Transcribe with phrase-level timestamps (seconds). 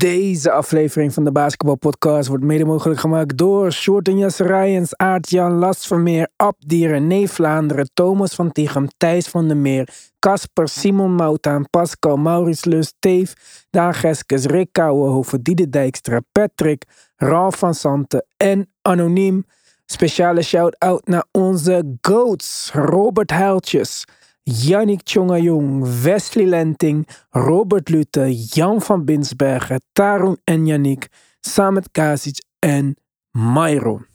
[0.00, 6.88] Deze aflevering van de Basketbalpodcast wordt mede mogelijk gemaakt door Shorten Rijens, Aart-Jan Lastvermeer, Abdier,
[6.88, 9.88] René Vlaanderen, Thomas van Tichem, Thijs van der Meer,
[10.18, 13.32] Casper, Simon Moutaan, Pascal, Maurits Lust, Teef,
[13.70, 16.84] Daan Geskes, Rick Kouwenhoven, Diede Dijkstra, Patrick,
[17.16, 19.46] Ralf van Santen en Anoniem.
[19.86, 24.04] Speciale shout-out naar onze GOATs, Robert Huiltjes,
[24.48, 31.08] Yannick Tjongajong, Wesley Lenting, Robert Lutte, Jan van Binsbergen, Tarun en Yannick,
[31.40, 32.96] Samet Kasic en
[33.30, 34.06] Myron.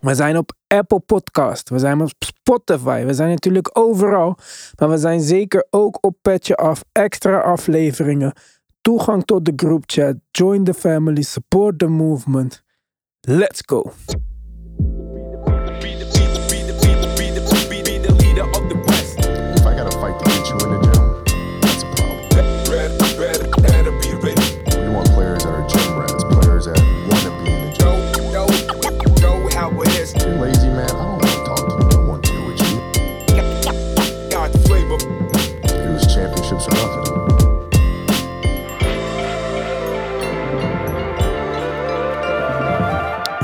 [0.00, 4.36] We zijn op Apple Podcast, we zijn op Spotify, we zijn natuurlijk overal.
[4.78, 8.32] Maar we zijn zeker ook op Petje Af, extra afleveringen,
[8.80, 12.62] toegang tot de groupchat, join the family, support the movement.
[13.20, 13.92] Let's go!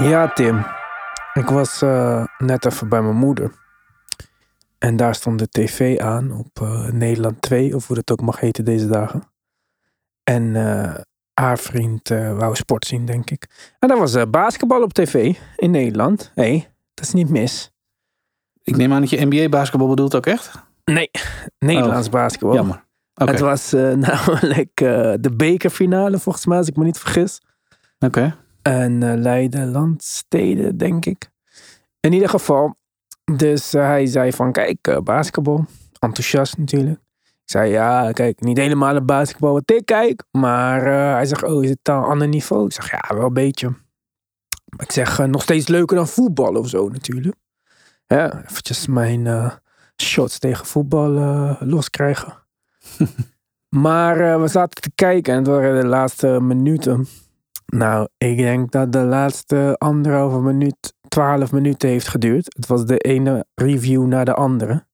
[0.06, 0.66] Ja, Tim.
[1.34, 3.52] Ik was eh, net even bij mijn moeder.
[4.78, 8.40] En daar stond de tv aan op eh, Nederland 2, of hoe dat ook mag
[8.40, 9.22] heten deze dagen.
[10.24, 10.94] En eh,
[11.34, 13.74] haar vriend wou sport zien, denk ik.
[13.78, 16.32] En daar was basketbal op tv in Nederland.
[16.34, 17.70] Hé, hey, dat is niet mis.
[18.62, 20.52] Ik neem aan dat je NBA-basketbal bedoelt ook echt?
[20.84, 21.10] Nee,
[21.58, 22.54] Nederlands basketbal.
[22.54, 22.84] Jammer.
[23.14, 23.70] Het was
[24.08, 24.76] namelijk
[25.20, 27.40] de bekerfinale, volgens mij, als ik me niet vergis.
[27.98, 28.36] Oké.
[28.66, 31.30] En eh Leiden, Landsteden, denk ik.
[32.00, 32.74] In ieder geval.
[33.36, 35.66] Dus eh, hij zei van, kijk, eh, basketbal.
[35.98, 37.00] Enthousiast natuurlijk.
[37.22, 40.24] Ik zei, ja, kijk, niet helemaal het basketbal wat ik kijk.
[40.30, 42.64] Maar hij zegt, oh, is het dan een ander niveau?
[42.64, 43.68] Ik zeg, ja, wel een beetje.
[44.66, 47.36] Maar ik zeg, nog steeds leuker dan voetbal of zo natuurlijk.
[48.06, 49.50] Ja, eventjes mijn
[50.02, 51.10] shots tegen voetbal
[51.60, 52.34] loskrijgen.
[53.84, 57.06] maar we zaten te kijken en het waren de laatste minuten.
[57.66, 62.54] Nou, ik denk dat de laatste anderhalve minuut, twaalf minuten heeft geduurd.
[62.56, 64.84] Het was de ene review naar de andere.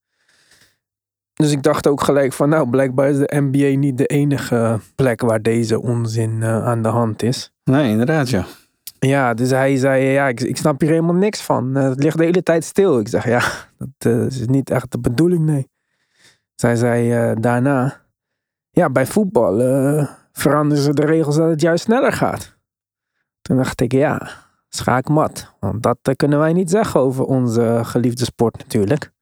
[1.34, 5.20] Dus ik dacht ook gelijk van, nou, blijkbaar is de NBA niet de enige plek
[5.20, 7.52] waar deze onzin eh, aan de hand is.
[7.64, 8.44] Nee, inderdaad, ja.
[8.98, 11.76] Ja, dus hij zei, ja, ik, ik snap hier helemaal niks van.
[11.76, 12.98] Eh, het ligt de hele tijd stil.
[12.98, 13.42] Ik zeg, ja,
[13.78, 15.70] dat eh, is niet echt de bedoeling, nee.
[16.54, 18.00] Zij zei daarna,
[18.70, 19.56] ja, bij voetbal
[20.32, 22.56] veranderen ze de regels dat het juist sneller gaat.
[23.42, 24.30] Toen dacht ik, ja,
[24.74, 25.54] schaakmat.
[25.60, 29.12] Want dat eh, kunnen wij niet zeggen over onze geliefde sport natuurlijk.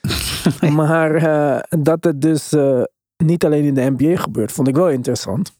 [0.70, 2.82] Maar eh, dat het dus eh,
[3.16, 5.56] niet alleen in de NBA gebeurt, vond ik wel interessant.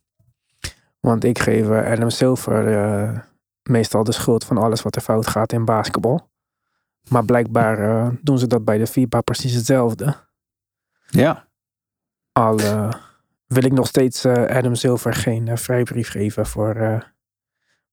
[1.00, 3.28] Want ik geef Adam Silver
[3.62, 6.30] meestal de schuld van alles wat er fout gaat in basketbal.
[7.08, 10.14] Maar blijkbaar doen ze dat bij de FIBA precies hetzelfde.
[11.08, 11.48] Ja.
[12.32, 12.56] Al
[13.46, 17.04] wil ik nog steeds Adam Silver geen vrijbrief geven voor,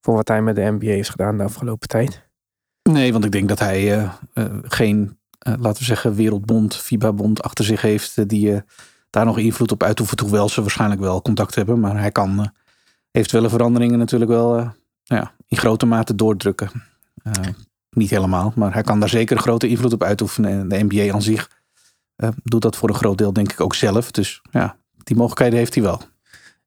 [0.05, 2.27] voor wat hij met de NBA heeft gedaan de afgelopen tijd.
[2.89, 7.43] Nee, want ik denk dat hij eh, eh, geen, eh, laten we zeggen, wereldbond, FIBA-bond
[7.43, 8.29] achter zich heeft.
[8.29, 8.63] die
[9.09, 10.19] daar nog invloed op uitoefent.
[10.19, 11.79] Hoewel ze waarschijnlijk wel contact hebben.
[11.79, 12.51] Maar hij kan
[13.11, 14.73] eventuele veranderingen natuurlijk wel nou
[15.05, 16.69] ja, in grote mate doordrukken.
[17.89, 20.51] Niet helemaal, maar hij kan daar zeker grote invloed op uitoefenen.
[20.51, 21.49] En de NBA aan zich
[22.43, 24.11] doet dat voor een groot deel denk ik ook zelf.
[24.11, 26.01] Dus ja, die mogelijkheden heeft hij wel.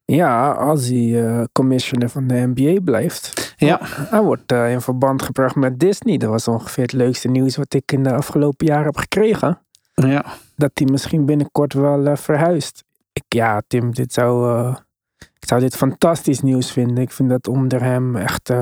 [0.09, 3.53] Ja, als hij eh, commissioner van de NBA blijft.
[3.57, 3.79] Ja.
[3.81, 6.17] Hij wordt eh, in verband gebracht met Disney.
[6.17, 9.61] Dat was ongeveer het leukste nieuws wat ik in de afgelopen jaren heb gekregen.
[9.93, 10.25] Ja,
[10.55, 12.83] Dat hij misschien binnenkort wel eh, verhuist.
[13.13, 14.67] Ik, ja, Tim, dit zou,
[15.17, 16.97] ik zou dit fantastisch nieuws vinden.
[16.97, 18.53] Ik vind dat onder hem echt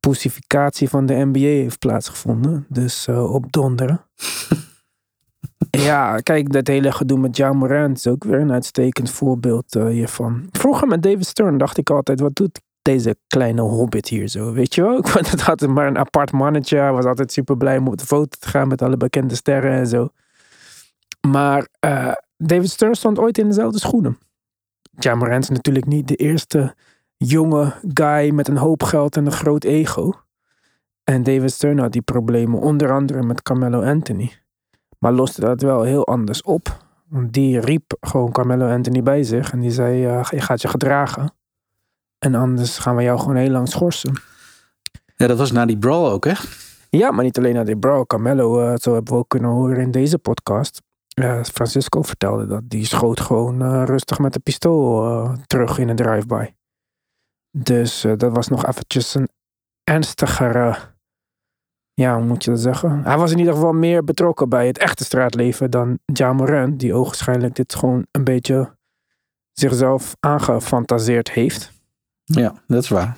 [0.00, 2.66] pussificatie van de NBA heeft plaatsgevonden.
[2.68, 4.00] Dus op donderen.
[5.88, 9.86] ja, kijk, dat hele gedoe met John Morant is ook weer een uitstekend voorbeeld eh,
[9.86, 10.48] hiervan.
[10.50, 14.52] Vroeger met David Stern dacht ik altijd, wat doet deze kleine hobbit hier zo?
[14.52, 15.02] Weet je wel?
[15.06, 16.78] Vond het altijd maar een apart mannetje.
[16.78, 19.72] Hij was altijd super blij om op de foto te gaan met alle bekende sterren
[19.72, 20.08] en zo.
[21.28, 24.18] Maar eh, David Stern stond ooit in dezelfde schoenen.
[24.98, 26.74] Ja, Morant is natuurlijk niet de eerste
[27.16, 30.12] jonge guy met een hoop geld en een groot ego.
[31.04, 34.32] En David Stern had die problemen onder andere met Carmelo Anthony.
[34.98, 36.86] Maar loste dat wel heel anders op.
[37.08, 41.32] Want die riep gewoon Carmelo Anthony bij zich en die zei, je gaat je gedragen.
[42.18, 44.12] En anders gaan we jou gewoon heel lang schorsen.
[45.16, 46.34] ja dat was na die brawl ook hè?
[46.90, 48.04] Ja, maar niet alleen naar die bro.
[48.04, 50.82] Carmelo, eh, zo hebben we ook kunnen horen in deze podcast.
[51.42, 52.62] Francisco vertelde dat.
[52.64, 56.46] Die schoot gewoon eh, rustig met de pistool eh, terug in een drive-by.
[57.50, 59.28] Dus dat was nog eventjes een
[59.84, 60.76] ernstigere...
[61.98, 63.00] Ja, hoe moet je dat zeggen?
[63.04, 66.94] Hij was in ieder geval meer betrokken bij het echte straatleven dan Ja Morant, die
[66.94, 68.76] ogenschijnlijk dit gewoon een beetje
[69.52, 71.72] zichzelf aangefantaseerd heeft.
[72.24, 73.16] Ja, dat is waar.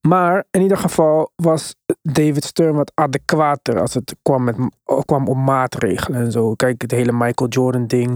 [0.00, 4.56] Maar in ieder geval was David Stern wat adequater als het kwam, met,
[5.04, 6.54] kwam op maatregelen en zo.
[6.54, 8.10] Kijk, het hele Michael Jordan ding.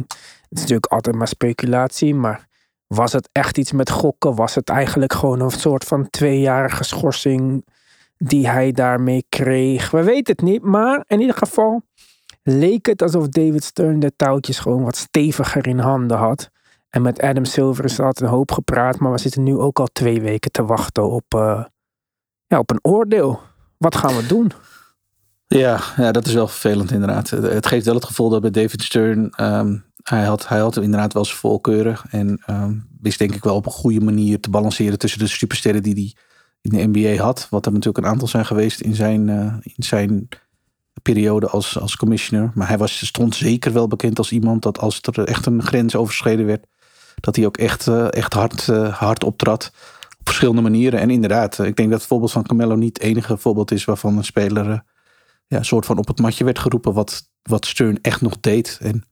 [0.49, 2.49] Het is natuurlijk altijd maar speculatie, maar
[2.87, 4.35] was het echt iets met gokken?
[4.35, 7.65] Was het eigenlijk gewoon een soort van tweejarige schorsing
[8.19, 9.91] die hij daarmee kreeg?
[9.91, 11.83] We weten het niet, maar in ieder geval
[12.43, 16.51] leek het alsof David Stern de touwtjes gewoon wat steviger in handen had.
[16.91, 19.79] En met Adam Silver is er altijd een hoop gepraat, maar we zitten nu ook
[19.79, 21.65] al twee weken te wachten op, uh,
[22.47, 23.41] ja, op een oordeel.
[23.79, 24.53] Wat gaan we doen?
[25.47, 27.31] Ja, ja, dat is wel vervelend inderdaad.
[27.31, 31.13] Het geeft wel het gevoel dat bij David Stern, um, hij, had, hij had inderdaad
[31.13, 31.99] wel zijn voorkeuren.
[32.11, 35.83] En um, wist denk ik wel op een goede manier te balanceren tussen de supersterren
[35.83, 36.15] die hij
[36.61, 37.47] in de NBA had.
[37.51, 40.29] Wat er natuurlijk een aantal zijn geweest in zijn, uh, in zijn
[41.03, 42.51] periode als, als commissioner.
[42.55, 45.97] Maar hij was, stond zeker wel bekend als iemand dat als er echt een grens
[45.97, 46.67] overschreden werd,
[47.15, 49.73] dat hij ook echt, uh, echt hard, uh, hard optrad.
[50.19, 51.01] Op verschillende manieren.
[51.01, 54.17] En inderdaad, ik denk dat het voorbeeld van Carmelo niet het enige voorbeeld is waarvan
[54.17, 54.85] een speler
[55.47, 56.93] ja, een soort van op het matje werd geroepen.
[56.93, 58.79] Wat, wat Stern echt nog deed.
[58.83, 59.05] En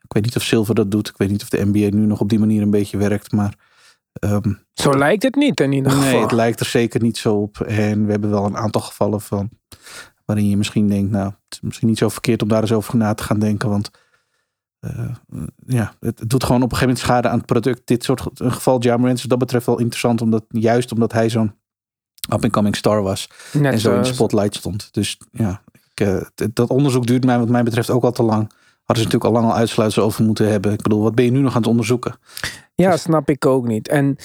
[0.00, 1.08] ik weet niet of Silver dat doet.
[1.08, 3.32] Ik weet niet of de NBA nu nog op die manier een beetje werkt.
[3.32, 3.70] Maar.
[4.20, 6.10] Um, zo lijkt het niet in ieder geval.
[6.10, 7.60] Nee, het lijkt er zeker niet zo op.
[7.60, 9.50] En we hebben wel een aantal gevallen van.
[10.24, 12.96] Waarin je misschien denkt, nou, het is misschien niet zo verkeerd om daar eens over
[12.96, 13.68] na te gaan denken.
[13.68, 13.90] Want
[14.80, 15.14] uh,
[15.66, 17.82] ja, het doet gewoon op een gegeven moment schade aan het product.
[17.84, 20.20] Dit soort een geval Jamarant is dat betreft wel interessant.
[20.20, 21.54] Omdat, juist omdat hij zo'n
[22.32, 23.30] up-and-coming star was.
[23.52, 24.88] Net en zo in de spotlight stond.
[24.92, 25.62] Dus ja,
[25.94, 26.22] ik, uh,
[26.52, 28.52] dat onderzoek duurt mij wat mij betreft ook al te lang.
[28.92, 30.72] Hadden ze natuurlijk al lang al uitsluitsel over moeten hebben.
[30.72, 32.14] Ik bedoel, wat ben je nu nog aan het onderzoeken?
[32.74, 33.00] Ja, dus...
[33.00, 33.88] snap ik ook niet.
[33.88, 34.16] En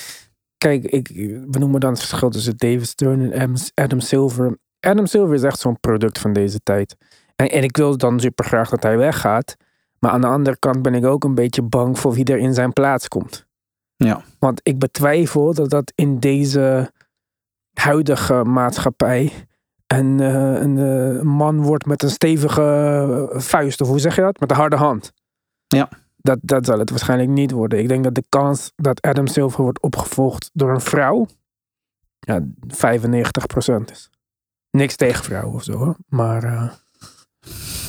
[0.57, 1.07] kijk, ik,
[1.47, 4.57] we noemen dan het verschil tussen David Stern en Adam Silver.
[4.79, 6.95] Adam Silver is echt zo'n product van deze tijd.
[7.35, 9.55] En, en ik wil dan super graag dat hij weggaat.
[9.99, 12.53] Maar aan de andere kant ben ik ook een beetje bang voor wie er in
[12.53, 13.45] zijn plaats komt.
[13.95, 14.23] Ja.
[14.39, 16.91] Want ik betwijfel dat dat in deze
[17.73, 19.31] huidige maatschappij
[19.87, 23.81] een, uh, een uh, man wordt met een stevige vuist.
[23.81, 24.39] Of hoe zeg je dat?
[24.39, 25.13] Met een harde hand.
[25.67, 25.89] Ja.
[26.17, 27.79] Dat, dat zal het waarschijnlijk niet worden.
[27.79, 31.27] Ik denk dat de kans dat Adam Silver wordt opgevolgd door een vrouw
[32.19, 34.09] ja, 95% is.
[34.71, 36.43] Niks tegen vrouwen of zo, maar.
[36.43, 36.71] Uh...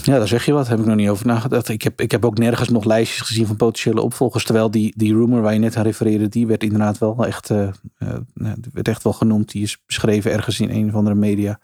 [0.03, 0.69] Ja, daar zeg je wat.
[0.69, 1.69] Heb ik nog niet over nagedacht.
[1.69, 4.45] Ik heb, ik heb ook nergens nog lijstjes gezien van potentiële opvolgers.
[4.45, 7.69] Terwijl die, die rumor waar je net aan refereerde, die werd inderdaad wel echt, uh,
[7.99, 9.51] uh, werd echt wel genoemd.
[9.51, 11.61] Die is beschreven ergens in een of andere media.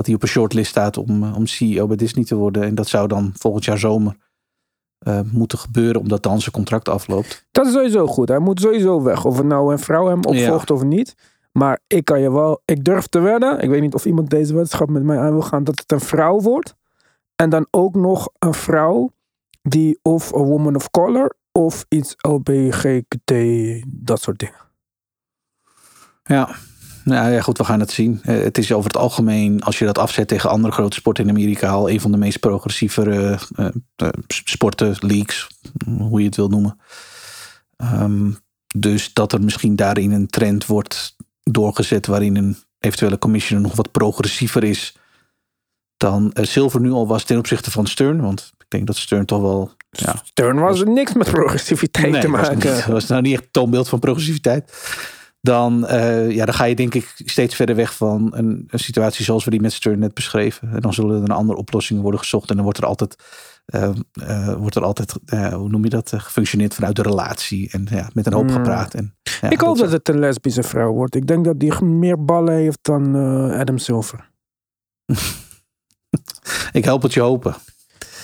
[0.00, 2.62] Dat hij op een shortlist staat om, om CEO bij Disney te worden.
[2.62, 4.16] En dat zou dan volgend jaar zomer
[5.32, 7.46] moeten gebeuren, omdat dan zijn contract afloopt.
[7.50, 8.28] Dat is sowieso goed.
[8.28, 9.24] Hij moet sowieso weg.
[9.24, 10.74] Of het nou een vrouw hem opvolgt ja.
[10.74, 11.14] of niet.
[11.52, 13.60] Maar ik kan je wel, ik durf te wedden.
[13.60, 15.64] Ik weet niet of iemand deze weddenschap met mij aan wil gaan.
[15.64, 16.74] Dat het een vrouw wordt.
[17.36, 19.10] En dan ook nog een vrouw
[19.62, 23.32] die of een woman of color of iets LBGT,
[23.86, 24.68] dat soort dingen.
[26.22, 26.56] Ja.
[27.10, 28.20] Nou ja, goed, we gaan het zien.
[28.22, 31.68] Het is over het algemeen, als je dat afzet tegen andere grote sporten in Amerika,
[31.68, 33.04] al een van de meest progressieve
[33.56, 35.48] uh, uh, sporten, leagues,
[35.98, 36.80] hoe je het wil noemen.
[37.82, 38.38] Um,
[38.76, 43.90] dus dat er misschien daarin een trend wordt doorgezet waarin een eventuele commissioner nog wat
[43.90, 44.94] progressiever is
[45.96, 48.20] dan Silver nu al was ten opzichte van Stern.
[48.20, 49.70] Want ik denk dat Stern toch wel.
[49.90, 52.60] Ja, Stern was, was niks met progressiviteit nee, te maken.
[52.60, 54.72] Was, niet, was nou niet echt toonbeeld van progressiviteit.
[55.42, 59.24] Dan, uh, ja, dan ga je denk ik steeds verder weg van een, een, situatie
[59.24, 60.70] zoals we die met Stern net beschreven.
[60.72, 62.50] En dan zullen er een andere oplossingen worden gezocht.
[62.50, 63.16] En dan wordt er altijd,
[63.74, 63.90] uh,
[64.22, 65.14] uh, wordt er altijd
[65.52, 67.70] hoe noem je dat, gefunctioneerd vanuit de relatie.
[67.70, 68.50] En ja, met een hoop mm.
[68.50, 68.94] gepraat.
[68.94, 71.14] En, ja, ik hoop dat, dat het een lesbische vrouw wordt.
[71.14, 73.14] Ik denk dat die meer ballen heeft dan
[73.52, 74.30] Adam Silver.
[76.72, 77.54] ik help het je hopen.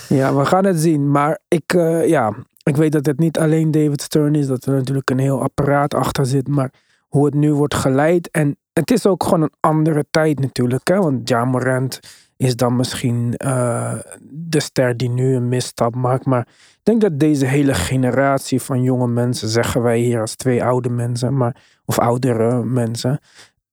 [0.08, 1.10] Ja, we gaan het zien.
[1.10, 1.72] Maar ik,
[2.06, 4.46] ja, ik weet dat het niet alleen David Stern is.
[4.46, 6.48] Dat er natuurlijk een heel apparaat achter zit.
[6.48, 6.72] Maar
[7.16, 8.30] hoe het nu wordt geleid.
[8.30, 10.88] En het is ook gewoon een andere tijd natuurlijk.
[10.88, 10.96] Hè?
[10.96, 12.00] Want Ja Morant
[12.36, 13.94] is dan misschien uh,
[14.30, 16.24] de ster die nu een misstap maakt.
[16.24, 20.64] Maar ik denk dat deze hele generatie van jonge mensen, zeggen wij hier als twee
[20.64, 23.20] oude mensen, maar, of oudere mensen,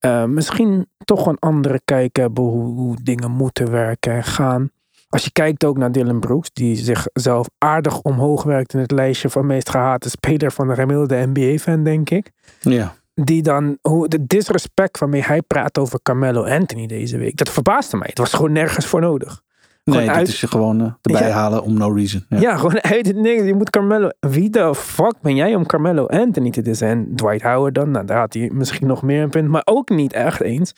[0.00, 4.70] uh, misschien toch een andere kijk hebben hoe, hoe, dingen moeten werken en gaan.
[5.08, 9.30] Als je kijkt ook naar Dylan Brooks, die zichzelf aardig omhoog werkt in het lijstje
[9.30, 12.30] van meest gehate speler van de gemiddelde NBA-fan, denk ik.
[12.60, 12.94] Ja.
[13.14, 17.96] Die dan, hoe, de disrespect waarmee hij praat over Carmelo Anthony deze week, dat verbaasde
[17.96, 18.06] mij.
[18.08, 19.42] Het was gewoon nergens voor nodig.
[19.84, 21.34] Nee, Gewoon dit uit- is gewoon eh, erbij Ja.
[21.34, 22.24] halen om no reason.
[22.28, 22.40] Ja.
[22.40, 23.42] Ja, gewoon uit het niks.
[23.42, 24.08] Je moet Carmelo.
[24.20, 26.88] Wie de fuck ben jij om Carmelo Anthony te dissen?
[26.88, 27.90] En Dwight Howard dan?
[27.90, 29.48] Nou, daar had hij misschien nog meer een punt.
[29.48, 30.74] Maar ook niet echt eens.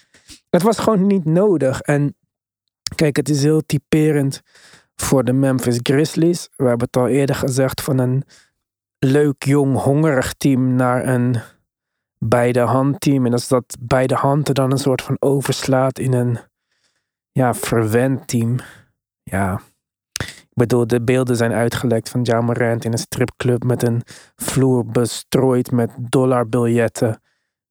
[0.50, 1.80] Het was gewoon niet nodig.
[1.80, 2.14] En
[2.94, 4.42] kijk, het is heel typerend
[4.96, 6.48] voor de Memphis Grizzlies.
[6.56, 8.24] We hebben het al eerder gezegd van een
[8.98, 11.36] leuk, jong, hongerig team naar een
[12.18, 13.26] beide hand team.
[13.26, 16.38] En als dat beide handen dan een soort van overslaat in een
[17.32, 18.56] ja, verwend team.
[19.22, 19.60] Ja,
[20.22, 24.02] ik bedoel, de beelden zijn uitgelekt van Ja Morant in een stripclub met een
[24.36, 27.20] vloer bestrooid met dollarbiljetten.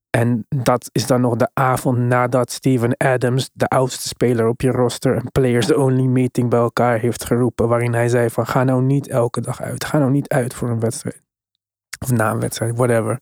[0.10, 4.72] En dat is dan nog de avond nadat Steven Adams, de oudste speler op je
[4.72, 7.68] roster, een players only meeting bij elkaar heeft geroepen.
[7.68, 9.86] Waarin hij zei van ga nou niet elke dag uit.
[9.86, 11.22] Ga nou niet uit voor een wedstrijd.
[12.00, 13.20] Of na een wedstrijd, whatever.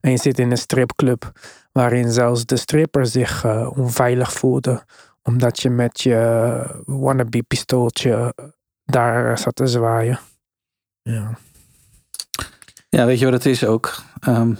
[0.00, 1.32] En je zit in een stripclub
[1.72, 4.84] waarin zelfs de stripper zich eh, onveilig voelde.
[5.22, 8.34] Omdat je met je wannabe pistooltje
[8.84, 10.18] daar zat te zwaaien.
[11.02, 11.38] Ja.
[12.88, 14.02] Ja, weet je wat het is ook?
[14.20, 14.54] Ehm,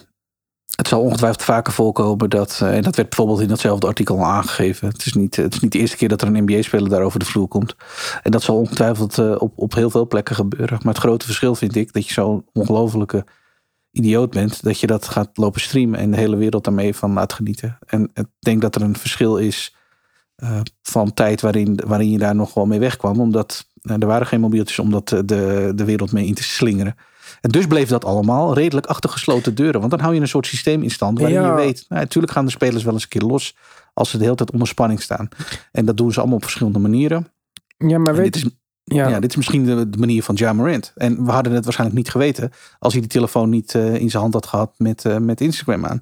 [0.77, 4.25] het zal ongetwijfeld vaker voorkomen dat, eh, en dat werd bijvoorbeeld in datzelfde artikel al
[4.25, 4.89] aangegeven.
[4.89, 7.19] Het is niet, het is niet de eerste keer dat er een NBA-speler daar over
[7.19, 7.77] de vloer komt.
[8.23, 10.79] En dat zal ongetwijfeld eh, op, op heel veel plekken gebeuren.
[10.83, 13.25] Maar het grote verschil vind ik dat je zo'n ongelofelijke
[13.91, 17.33] idioot bent, dat je dat gaat lopen streamen en de hele wereld daarmee van laat
[17.33, 17.79] genieten.
[17.87, 19.75] En ik denk dat er een verschil is
[20.37, 23.21] eh, van tijd waarin, waarin je daar nog wel mee wegkwam.
[23.21, 26.43] Omdat eh, er waren geen mobieltjes om dat, eh, de, de wereld mee in te
[26.43, 26.97] slingeren.
[27.41, 29.81] En dus bleef dat allemaal redelijk achter gesloten deuren.
[29.81, 31.47] Want dan hou je een soort systeem in stand waarin Ja.
[31.47, 31.85] je weet...
[31.89, 33.57] Nou, natuurlijk gaan de spelers wel eens een keer los
[33.95, 35.29] als ze de hele tijd onder spanning staan.
[35.73, 37.33] En dat doen ze allemaal op verschillende manieren.
[37.79, 38.51] ja, maar En weet dit, is,
[38.95, 39.21] ja, ja.
[39.21, 40.93] dit is misschien de, de manier van Ja Morant.
[40.97, 42.51] En we hadden het waarschijnlijk niet geweten...
[42.79, 45.87] als hij die telefoon niet eh, in zijn hand had gehad met, eh, met Instagram
[45.87, 45.99] aan.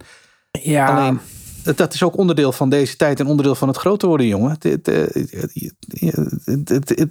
[0.50, 1.20] ja, Alleen,
[1.64, 4.58] dat- dat is ook onderdeel van deze tijd en onderdeel van het groter worden, jongen.
[4.60, 4.72] Eh,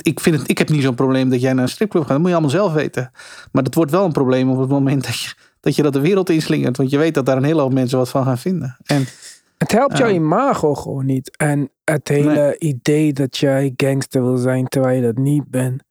[0.02, 2.12] Ik, vind het, ik heb niet zo'n probleem dat jij naar een stripclub gaat.
[2.12, 3.12] Dat moet je allemaal zelf weten.
[3.52, 6.00] Maar dat wordt wel een probleem op het moment dat je dat, je dat de
[6.00, 6.78] wereld inslingert.
[6.78, 8.78] Want je weet dat daar een hele hoop mensen wat van gaan vinden.
[8.86, 9.06] En
[9.58, 11.38] het helpt jouw imago gewoon niet.
[11.38, 15.84] En het hele idee dat jij gangster wil zijn terwijl je dat niet bent.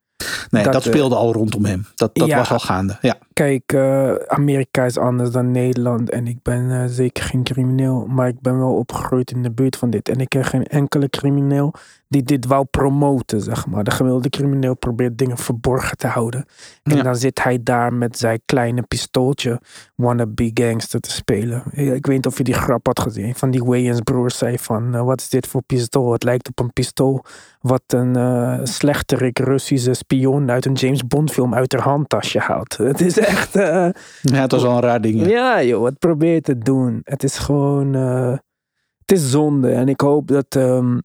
[0.51, 1.87] nee, dat, Dat, speelde al rondom hem.
[1.95, 2.37] Dat, dat ja.
[2.37, 2.99] was al gaande.
[3.01, 3.19] Ja.
[3.33, 6.11] Kijk, eh, Amerika is anders dan Nederland.
[6.11, 8.07] En ik ben eh, zeker geen crimineel.
[8.07, 10.09] Maar ik ben wel opgegroeid in de buurt van dit.
[10.09, 11.75] En ik ken geen enkele crimineel
[12.09, 13.85] die dit wou promoten, zeg maar.
[13.85, 16.45] De gemiddelde crimineel probeert dingen verborgen te houden.
[16.83, 17.03] En Ja.
[17.03, 19.61] dan zit hij daar met zijn kleine pistooltje
[19.95, 21.63] wannabe gangster te spelen.
[21.73, 23.35] Ik weet niet of je die grap had gezien.
[23.35, 26.13] Van die Wayans broers zei van, eh, wat is dit voor pistool?
[26.13, 27.25] Het lijkt op een pistool
[27.61, 32.77] wat een eh slechterik Russische spion uit een James Bond film uit haar handtasje haalt.
[32.93, 33.57] Het is echt...
[33.57, 33.89] eh,
[34.23, 35.21] ja, het was al een raar ding.
[35.21, 35.27] ja.
[35.29, 37.01] ja, joh, wat probeer je te doen?
[37.05, 37.93] Het is gewoon.
[37.95, 39.71] het is zonde.
[39.71, 40.99] En ik hoop dat ehm,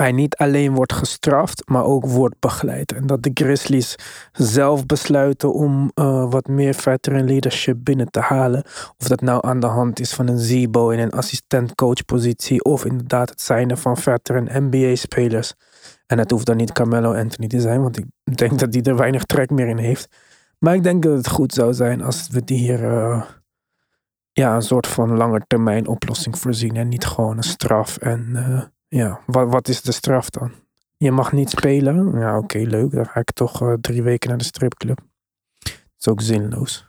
[0.00, 2.92] hij niet alleen wordt gestraft, maar ook wordt begeleid.
[2.92, 3.94] En dat de Grizzlies
[4.32, 8.64] zelf besluiten om eh, wat meer veteran leadership binnen te halen.
[8.98, 12.64] Of dat nou aan de hand is van een Zebo in een assistent-coach-positie.
[12.64, 15.54] Of inderdaad het zijn van veteran NBA-spelers.
[16.06, 18.96] En het hoeft dan niet Carmelo Anthony te zijn, want ik denk dat hij er
[18.96, 20.08] weinig trek meer in heeft.
[20.58, 23.22] Maar ik denk dat het goed zou zijn als we die hier eh,
[24.32, 26.76] ja, een soort van langetermijn oplossing voorzien.
[26.76, 27.96] En niet gewoon een straf.
[27.96, 30.52] En eh, ja, wat, wat is de straf dan?
[30.96, 32.18] Je mag niet spelen.
[32.18, 32.90] Ja, oké, leuk.
[32.90, 34.98] Dan ga ik toch eh, drie weken naar de stripclub.
[35.58, 36.88] Dat is ook zinloos.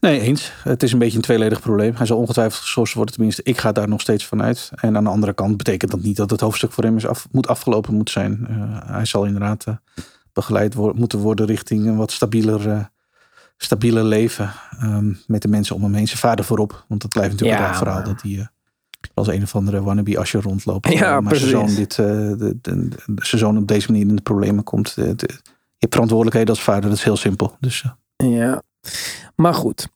[0.00, 0.52] Nee, eens.
[0.62, 1.94] Het is een beetje een tweeledig probleem.
[1.96, 3.14] Hij zal ongetwijfeld geschorst worden.
[3.14, 4.70] Tenminste, ik ga daar nog steeds van uit.
[4.74, 7.28] En aan de andere kant betekent dat niet dat het hoofdstuk voor hem is af,
[7.30, 8.46] moet afgelopen moet zijn.
[8.48, 9.74] Eh, hij zal inderdaad eh,
[10.32, 12.84] begeleid wo- moeten worden richting een wat stabieler, eh,
[13.56, 14.52] stabieler leven.
[14.78, 16.06] ehm, met de mensen om hem heen.
[16.06, 16.84] Zijn vader voorop.
[16.88, 18.48] Want het blijft natuurlijk Ja, een raar verhaal dat hij
[19.14, 20.92] als een of andere wannabe Asher rondloopt.
[20.92, 24.16] Ja, Eh, maar zoon, dit, eh, de, de, de- zijn zoon op deze manier in
[24.16, 24.94] de problemen komt.
[24.94, 26.82] De- je hebt verantwoordelijkheden als vader.
[26.88, 27.56] Dat is heel simpel.
[27.60, 27.84] Dus
[28.16, 28.62] eh, Ja,
[29.36, 29.88] maar goed.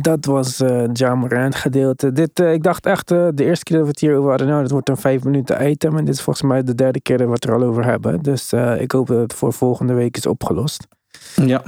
[0.00, 2.12] Dat was eh Ja Morant gedeelte.
[2.12, 4.70] Dit, ik dacht echt de eerste keer dat we het hier over hadden, nou, dat
[4.70, 5.96] wordt een vijf minuten item.
[5.96, 8.22] En dit is volgens mij de derde keer dat we het er al over hebben.
[8.22, 10.86] Dus ik hoop dat het voor volgende week is opgelost.
[11.34, 11.62] ja.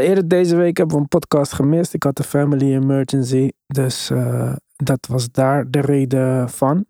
[0.00, 1.94] Eerder deze week hebben we een podcast gemist.
[1.94, 3.50] Ik had een family emergency.
[3.66, 4.10] Dus
[4.76, 6.86] dat was daar de reden van.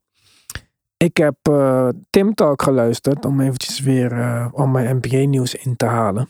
[0.96, 5.76] Ik heb eh, Tim Talk geluisterd om eventjes weer eh al mijn NBA nieuws in
[5.76, 6.28] te halen.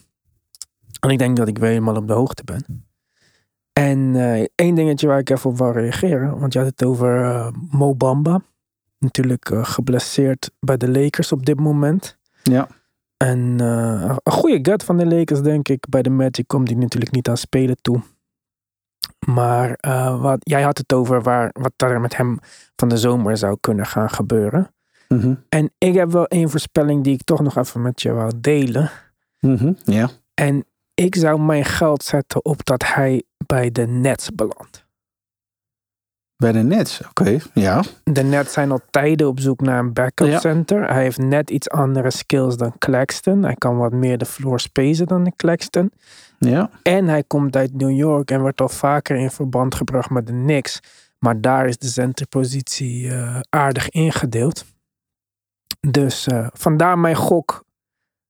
[0.99, 2.85] En ik denk dat ik weer helemaal op de hoogte ben.
[3.73, 6.39] En eh, één dingetje waar ik even op wil reageren.
[6.39, 8.41] Want je had het over eh, Mo Bamba.
[8.99, 12.17] Natuurlijk geblesseerd bij de Lakers op dit moment.
[12.43, 12.67] Ja.
[13.17, 15.89] En een goede gut van de Lakers, denk ik.
[15.89, 18.01] Bij de Magic komt die natuurlijk niet aan spelen toe.
[19.25, 22.39] Maar eh, wat, jij had het over waar, wat er met hem
[22.75, 24.73] van de zomer zou kunnen gaan gebeuren.
[25.07, 25.33] Mhm.
[25.49, 28.91] En ik heb wel één voorspelling die ik toch nog even met je wou delen.
[29.83, 30.09] Ja.
[30.33, 34.85] En ik zou mijn geld zetten op dat hij bij de Nets belandt.
[36.37, 37.37] Bij de Nets, oké.
[37.53, 37.83] Ja.
[38.03, 40.39] De Nets zijn al tijden op zoek naar een backup Ja.
[40.39, 40.91] center.
[40.93, 43.43] Hij heeft net iets andere skills dan Claxton.
[43.43, 45.91] Hij kan wat meer de floor spacen dan de Claxton.
[46.39, 46.69] Ja.
[46.83, 50.33] En hij komt uit New York en wordt al vaker in verband gebracht met de
[50.33, 50.79] Knicks.
[51.19, 54.65] Maar daar is de centerpositie eh, aardig ingedeeld.
[55.79, 57.63] Dus eh, vandaar mijn gok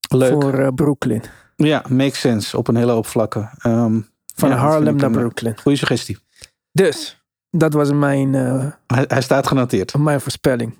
[0.09, 0.31] Leuk.
[0.31, 1.23] voor eh, Brooklyn.
[1.55, 3.49] Ja, makes sense op een hele hoop vlakken.
[3.57, 3.99] Ehm,
[4.35, 5.57] Van ja, Harlem naar Brooklyn.
[5.59, 6.17] Goeie suggestie.
[6.71, 9.97] Dus, dat was mijn, Hij, hij staat genoteerd.
[9.97, 10.75] mijn voorspelling.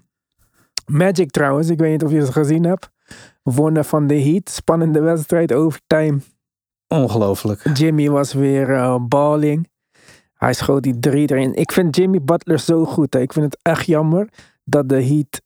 [0.86, 2.90] Magic trouwens, ik weet niet of je het gezien hebt.
[3.44, 4.50] Wonnen van de Heat.
[4.50, 6.20] Spannende wedstrijd, overtime.
[6.88, 7.78] Ongelooflijk.
[7.78, 9.70] Jimmy was weer eh, balling.
[10.34, 11.54] Hij schoot die drie erin.
[11.54, 13.14] Ik vind Jimmy Butler zo goed.
[13.14, 13.20] Hè.
[13.20, 14.30] Ik vind het echt jammer
[14.64, 15.42] dat de Heat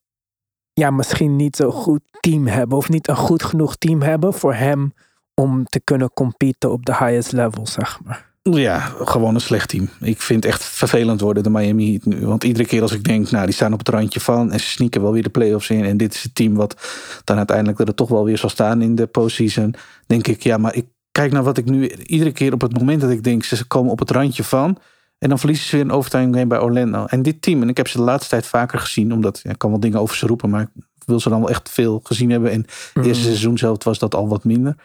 [0.74, 2.78] ja, misschien niet zo'n goed team hebben.
[2.78, 4.94] Of niet een goed genoeg team hebben voor hem
[5.34, 8.28] om te kunnen competen op de highest level, zeg maar.
[8.42, 9.90] Ja, gewoon een slecht team.
[10.00, 12.26] Ik vind het echt vervelend worden, de Miami Heat nu.
[12.26, 14.52] Want iedere keer als ik denk, nou, die staan op het randje van...
[14.52, 15.86] en ze sneaken wel weer de playoffs in...
[15.86, 16.76] en dit is het team wat
[17.24, 19.76] dan uiteindelijk er toch wel weer zal staan in de postseason...
[20.08, 21.90] denk ik, ja, maar ik kijk naar wat ik nu...
[21.90, 24.78] iedere keer op het moment dat ik denk, ze komen op het randje van...
[25.18, 27.06] en dan verliezen ze weer een overtime game bij Orlando.
[27.06, 29.14] En dit team, en ik heb ze de laatste tijd vaker gezien...
[29.14, 30.50] omdat ja, ik kan wel dingen over ze roepen...
[30.50, 32.52] maar ik wil ze dan wel echt veel gezien hebben.
[32.52, 34.76] En het eerste seizoen zelf was dat al wat minder.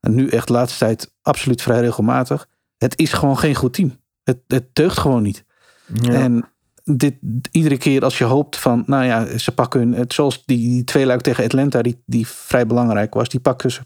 [0.00, 2.48] En nu echt de laatste tijd absoluut vrij regelmatig.
[2.78, 3.96] Het is gewoon geen goed team.
[4.22, 5.44] Het, het deugt gewoon niet.
[6.02, 6.12] Ja.
[6.12, 6.50] En
[6.84, 7.14] dit,
[7.50, 10.84] iedere keer als je hoopt van, nou ja, ze pakken hun, het, zoals die, die
[10.84, 13.80] tweeluik tegen Atlanta, die, die vrij belangrijk was, die pakken ze.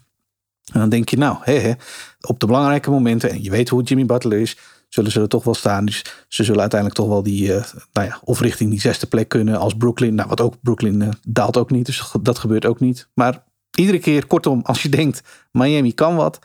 [0.73, 1.73] En dan denk je, nou, hè,
[2.21, 4.57] op de belangrijke momenten, en je weet hoe Jimmy Butler is,
[4.89, 5.85] zullen ze er toch wel staan.
[5.85, 9.29] Dus ze zullen uiteindelijk toch wel die, eh, nou ja, of richting die zesde plek
[9.29, 10.15] kunnen als Brooklyn.
[10.15, 13.07] Nou, wat ook, Brooklyn eh, daalt ook niet, dus dat gebeurt ook niet.
[13.13, 13.43] Maar
[13.75, 16.39] iedere keer, kortom, als je denkt, Miami kan wat,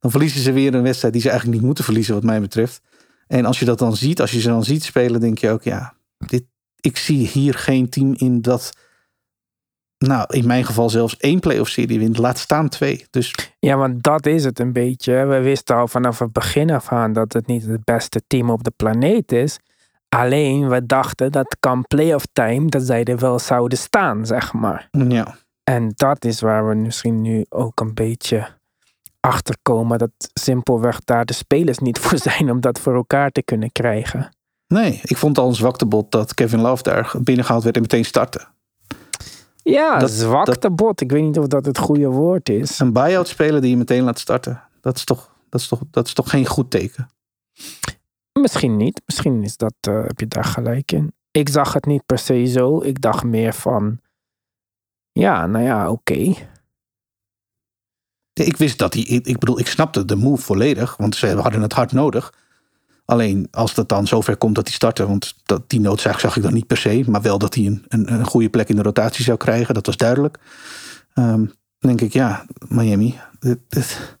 [0.00, 2.80] dan verliezen ze weer een wedstrijd die ze eigenlijk niet moeten verliezen, wat mij betreft.
[3.26, 5.62] En als je dat dan ziet, als je ze dan ziet spelen, denk je ook,
[5.62, 6.44] ja, dit,
[6.80, 8.72] ik zie hier geen team in dat,
[10.06, 12.18] nou, in mijn geval zelfs één playoff serie wint.
[12.18, 13.06] Laat staan twee.
[13.10, 15.26] Dus Ja, want dat is het een beetje.
[15.26, 18.64] We wisten al vanaf het begin af aan dat het niet het beste team op
[18.64, 19.58] de planeet is.
[20.08, 24.88] Alleen we dachten dat kan playoff time, dat zij er wel zouden staan, zeg maar.
[25.08, 28.46] ja, En dat is waar we misschien nu ook een beetje
[29.20, 29.98] achter komen.
[29.98, 34.28] Dat simpelweg daar de spelers niet voor zijn om dat voor elkaar te kunnen krijgen.
[34.66, 38.53] nee, ik vond al een zwaktebod dat Kevin Love daar binnengehaald werd en meteen starten.
[39.64, 41.00] Ja, Dat- zwakte bot.
[41.00, 42.78] Ik weet niet of dat het goede woord is.
[42.78, 46.06] Een buy-out speler die je meteen laat starten, dat is toch, dat is toch, dat
[46.06, 47.08] is toch geen goed teken.
[48.32, 49.02] Misschien niet.
[49.06, 51.14] Misschien is dat, eh, heb je daar gelijk in.
[51.30, 52.82] Ik zag het niet per se zo.
[52.82, 54.00] Ik dacht meer van,
[55.12, 56.34] ja, nou ja, oké.
[58.32, 61.72] Ik wist dat hij, ik bedoel, ik snapte de move volledig, want ze hadden het
[61.72, 62.32] hard nodig.
[63.04, 66.42] Alleen als het dan zover komt dat hij startte, want dat, die noodzaak zag ik
[66.42, 68.82] dan niet per se, maar wel dat hij een, een, een goede plek in de
[68.82, 70.38] rotatie zou krijgen, dat was duidelijk.
[71.14, 74.16] Dan denk ik, ja, Miami, dit,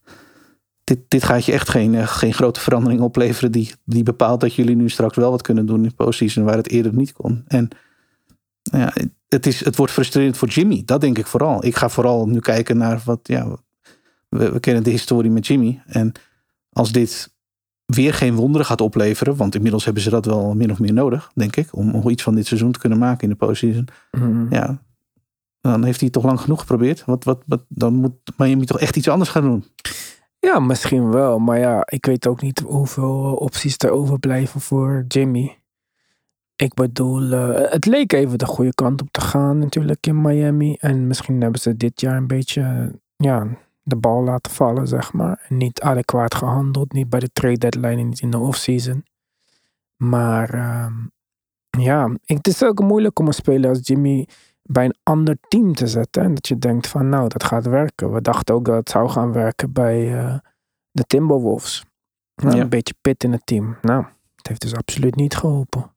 [0.84, 4.54] dit, dit, gaat je echt geen, eh, geen grote verandering opleveren die, die bepaalt dat
[4.54, 7.44] jullie nu straks wel wat kunnen doen in postseason waar het eerder niet kon.
[7.46, 7.68] En
[8.62, 8.92] ja,
[9.28, 11.64] het, is, het wordt frustrerend voor Jimmy, dat denk ik vooral.
[11.64, 13.56] Ik ga vooral nu kijken naar wat, ja,
[14.28, 15.82] we kennen de historie met Jimmy.
[15.86, 16.12] En
[16.72, 17.33] als dit
[17.86, 21.30] weer geen wonderen gaat opleveren, want inmiddels hebben ze dat wel min of meer nodig,
[21.34, 23.88] denk ik, om, om iets van dit seizoen te kunnen maken in de postseason.
[24.10, 24.46] Mm.
[24.50, 24.82] Ja,
[25.60, 27.04] dan heeft hij toch lang genoeg geprobeerd.
[27.04, 29.64] Wat, wat, wat, dan moet Miami toch echt iets anders gaan doen.
[30.38, 31.38] Ja, misschien wel.
[31.38, 35.58] Maar ja, ik weet ook niet hoeveel eh, opties er overblijven voor Jimmy.
[36.56, 40.74] Ik bedoel, eh, het leek even de goede kant op te gaan natuurlijk in Miami.
[40.74, 43.46] En misschien hebben ze dit jaar een beetje ja,
[43.84, 45.44] de bal laten vallen, zeg maar.
[45.48, 46.92] En niet adequaat gehandeld.
[46.92, 49.04] Niet bij de trade deadline en niet in de offseason.
[49.96, 50.92] Maar ehm,
[51.82, 54.28] ja, het is ook moeilijk om een speler als Jimmy
[54.62, 56.22] bij een ander team te zetten.
[56.22, 58.12] En dat je denkt van nou, dat gaat werken.
[58.12, 60.34] We dachten ook dat het zou gaan werken bij eh,
[60.90, 61.84] de Timberwolves.
[62.34, 62.62] Nou, Ja.
[62.62, 63.76] Een beetje pit in het team.
[63.82, 64.04] Nou,
[64.36, 65.92] het heeft dus absoluut niet geholpen.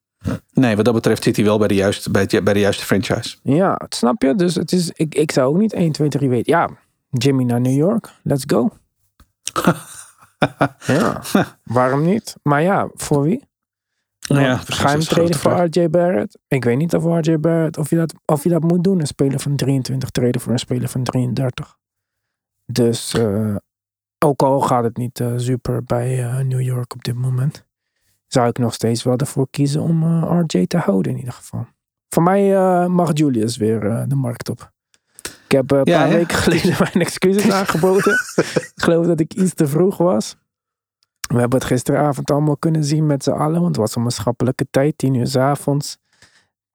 [0.53, 2.85] Nee, wat dat betreft zit hij wel bij de juiste, bij het- bij de juiste
[2.85, 3.37] franchise.
[3.43, 4.35] Ja, het snap je?
[4.35, 6.53] Dus het is, ik, ik zou ook niet 1, 2, 3 weten.
[6.53, 6.69] Ja,
[7.09, 8.09] Jimmy naar New York.
[8.23, 8.69] Let's go.
[10.85, 11.21] ja,
[11.63, 12.35] waarom niet?
[12.43, 13.45] Maar ja, voor wie?
[14.27, 16.37] Nou ja, ga hem treden voor RJ Barrett?
[16.47, 18.99] Ik weet niet of RJ Barrett, of je, dat, of je dat moet doen.
[18.99, 21.77] Een speler van 23 treden voor een speler van 33.
[22.65, 23.55] Dus eh,
[24.25, 27.65] ook al gaat het niet eh, super bij eh, New York op dit moment,
[28.27, 31.65] zou ik nog steeds wel ervoor kiezen om RJ te houden in ieder geval.
[32.09, 32.51] Voor mij
[32.87, 34.71] mag Julius weer de markt op.
[35.47, 38.13] Ik heb eh, een paar weken geleden mijn excuses aangeboden.
[38.35, 40.35] ik geloof dat ik iets te vroeg was.
[41.27, 43.61] We hebben het gisteravond allemaal kunnen zien met z'n allen.
[43.61, 45.97] Want het was een maatschappelijke tijd, tien uur 's avonds.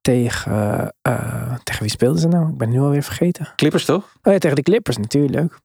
[0.01, 2.49] Tegen, eh, tegen wie speelden ze nou?
[2.49, 3.53] Ik ben het nu alweer vergeten.
[3.55, 4.15] Clippers toch?
[4.23, 5.59] Oh ja, tegen de Clippers natuurlijk.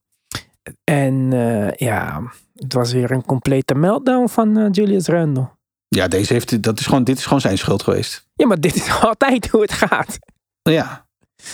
[0.83, 2.21] En eh, ja,
[2.55, 5.49] het was weer een complete meltdown van eh, Julius Randle.
[5.87, 8.27] Ja, deze heeft, dat is gewoon, dit is gewoon zijn schuld geweest.
[8.33, 10.19] Ja, maar dit is altijd hoe het gaat.
[10.61, 11.05] Ja,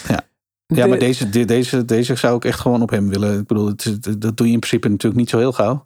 [0.07, 0.23] ja
[0.65, 3.39] De- maar deze, de- deze, deze zou ik echt gewoon op hem willen.
[3.39, 5.85] Ik bedoel, het, dat doe je in principe natuurlijk niet zo heel gauw.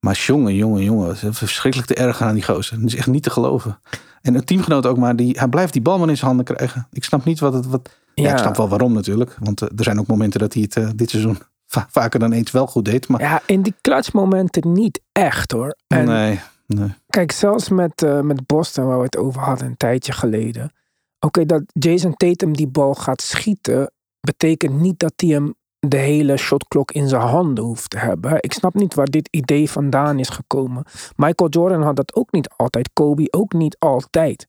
[0.00, 1.16] Maar jongen, jongen, jongen.
[1.34, 2.80] Verschrikkelijk te erg aan die gozer.
[2.80, 3.80] Dat is echt niet te geloven.
[4.22, 6.86] En een teamgenoot ook maar, die, hij blijft die bal maar in zijn handen krijgen.
[6.92, 7.66] Ik snap niet wat het...
[7.66, 8.32] Wat, ja.
[8.32, 9.36] ik snap wel waarom natuurlijk.
[9.40, 12.32] Want eh, er zijn ook momenten dat hij het eh, dit seizoen va- vaker dan
[12.32, 13.08] eens wel goed deed.
[13.08, 15.76] Maar Ja, in die clutchmomenten niet echt hoor.
[15.86, 16.94] En nee, nee.
[17.08, 20.72] kijk, zelfs met, eh, met Boston, waar we het over hadden een tijdje geleden.
[21.20, 23.90] Oké, dat Jason Tatum die bal gaat schieten,
[24.20, 28.36] betekent niet dat hij hem de hele shotklok in zijn handen hoeft te hebben.
[28.40, 30.84] Ik snap niet waar dit idee vandaan is gekomen.
[31.16, 32.90] Michael Jordan had dat ook niet altijd.
[32.92, 34.46] Kobe ook niet altijd.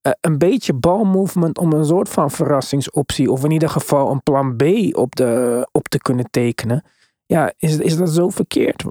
[0.00, 4.56] Eh, een beetje balmovement om een soort van verrassingsoptie, of in ieder geval een plan
[4.56, 4.62] B
[4.96, 6.84] op, de, op te kunnen tekenen.
[7.26, 8.84] Ja, is, is dat zo verkeerd?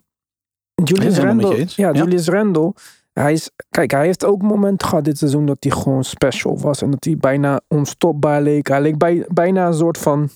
[0.84, 1.92] Julius Randle, Ja.
[1.92, 2.74] Julius Randle,
[3.22, 6.82] hij is, kijk, hij heeft ook momenten gehad dit seizoen dat hij gewoon special was
[6.82, 8.68] en dat hij bijna onstopbaar leek.
[8.68, 10.30] Hij leek bij, bijna een soort van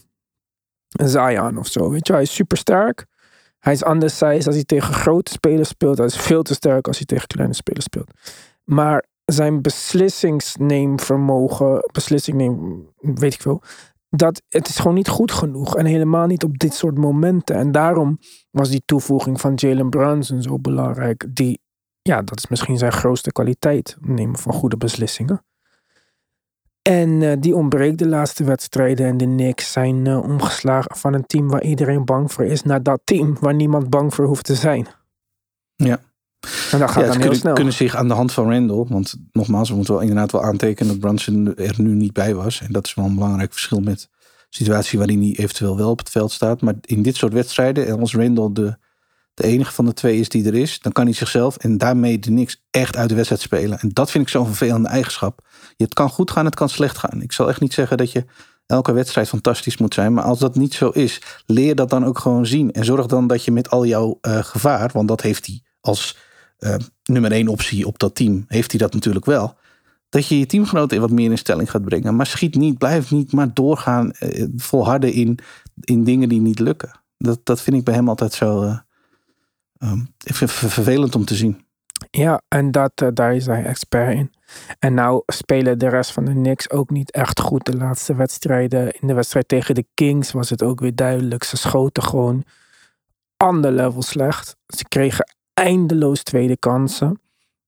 [0.88, 2.14] Zion of zo, weet je.
[2.14, 3.06] Hij is super sterk.
[3.60, 5.98] Hij is undersized als hij tegen grote spelers speelt.
[5.98, 8.12] Hij is veel te sterk als hij tegen kleine spelers speelt.
[8.64, 13.62] Maar zijn beslissingsneemvermogen, beslissing neem, weet ik veel,
[14.10, 15.78] dat het is gewoon niet goed genoeg.
[15.78, 17.56] En helemaal niet op dit soort momenten.
[17.56, 18.20] En daarom
[18.52, 21.26] was die toevoeging van Jalen Brunson zo belangrijk.
[21.30, 21.62] Die,
[22.04, 23.98] ja, dat is misschien zijn grootste kwaliteit.
[24.02, 25.46] Nemen van goede beslissingen.
[26.82, 29.06] En eh, die ontbreekt de laatste wedstrijden.
[29.06, 32.64] En de Knicks zijn eh, omgeslagen van een team waar iedereen bang voor is.
[32.64, 34.88] Naar dat team waar niemand bang voor hoeft te zijn.
[35.76, 36.00] Ja.
[36.72, 37.54] En dat gaat Ja, dan heel kunnen, snel.
[37.54, 40.92] kunnen zich aan de hand van Randall, want nogmaals, we moeten wel inderdaad wel aantekenen
[40.92, 42.62] dat Brunson er nu niet bij was.
[42.62, 44.08] En dat is wel een belangrijk verschil met de
[44.50, 46.62] situatie waarin hij eventueel wel op het veld staat.
[46.62, 48.78] Maar in dit soort wedstrijden, en als Randall de,
[49.34, 52.20] de enige van de twee is die er is, dan kan hij zichzelf en daarmee
[52.20, 53.80] de niks echt uit de wedstrijd spelen.
[53.80, 55.48] En dat vind ik zo'n vervelende eigenschap.
[55.78, 57.22] Het kan goed gaan, het kan slecht gaan.
[57.22, 58.26] Ik zal echt niet zeggen dat je
[58.66, 60.14] elke wedstrijd fantastisch moet zijn.
[60.14, 62.72] Maar als dat niet zo is, leer dat dan ook gewoon zien.
[62.72, 66.18] En zorg dan dat je met al jouw eh, gevaar, want dat heeft hij als
[66.58, 69.56] eh, nummer één optie op dat team, heeft hij dat natuurlijk wel.
[70.10, 72.16] Dat je je teamgenoten wat meer in stelling gaat brengen.
[72.16, 75.40] Maar schiet niet, blijf niet maar doorgaan, eh, volharden in,
[75.80, 77.02] in dingen die niet lukken.
[77.18, 78.78] Dat, dat vind ik bij hem altijd zo
[80.18, 81.66] ver- vervelend om te zien.
[82.12, 84.32] Ja, en dat, eh, daar is hij expert in.
[84.80, 88.92] En nou spelen de rest van de Knicks ook niet echt goed de laatste wedstrijden.
[88.92, 91.44] In de wedstrijd tegen de Kings was het ook weer duidelijk.
[91.44, 92.44] Ze schoten gewoon
[93.38, 94.56] ander level slecht.
[94.68, 97.22] Ze kregen eindeloos tweede kansen.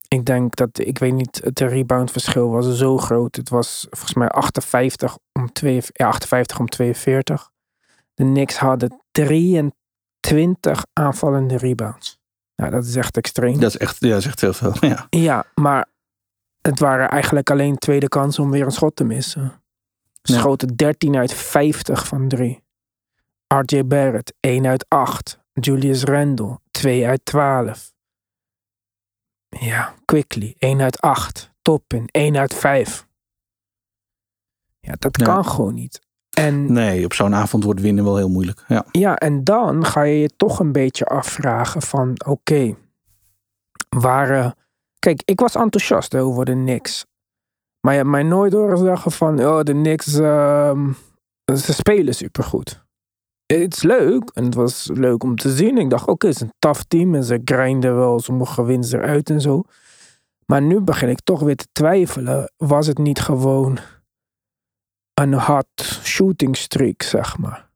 [0.07, 3.35] Ik denk dat, ik weet niet, het reboundverschil was zo groot.
[3.35, 7.49] Het was volgens mij 58 om, 2, ja, 58 om 42.
[8.13, 9.01] De Knicks hadden
[10.25, 12.19] 23 aanvallende rebounds.
[12.55, 13.59] Nou, dat is echt extreem.
[13.59, 14.73] Dat is echt, ja, dat is echt heel veel.
[14.89, 15.07] Ja.
[15.09, 15.85] Ja, maar
[16.61, 19.61] het waren eigenlijk alleen tweede kansen om weer een schot te missen.
[20.21, 20.37] Ja.
[20.39, 22.63] schoten 13 uit 50 van 3.
[23.47, 25.39] RJ Barrett 1 uit 8.
[25.53, 27.93] Julius Randle 2 uit 12.
[29.49, 31.51] Ja, Quickly 1 uit 8.
[31.61, 33.07] Toppin 1 uit 5.
[34.79, 35.25] Ja, dat Ja.
[35.25, 35.99] kan gewoon niet.
[36.35, 38.63] En Nee, op zo'n avond wordt winnen wel heel moeilijk.
[38.67, 38.85] Ja.
[38.91, 42.75] ja, en dan ga je je toch een beetje afvragen van oké,
[43.89, 44.55] waren...
[44.99, 47.05] Kijk, ik was enthousiast over de Knicks.
[47.79, 50.91] Maar je hebt mij nooit horen zeggen van, oh, de Knicks, ehm,
[51.55, 52.83] ze spelen supergoed.
[53.45, 55.77] Het is leuk en het was leuk om te zien.
[55.77, 59.29] Ik dacht, oké, het is een tough team en ze grinden wel sommige winst eruit
[59.29, 59.63] en zo.
[60.45, 62.51] Maar nu begin ik toch weer te twijfelen.
[62.57, 63.79] Was het niet gewoon
[65.15, 67.69] een hot shooting streak, zeg maar?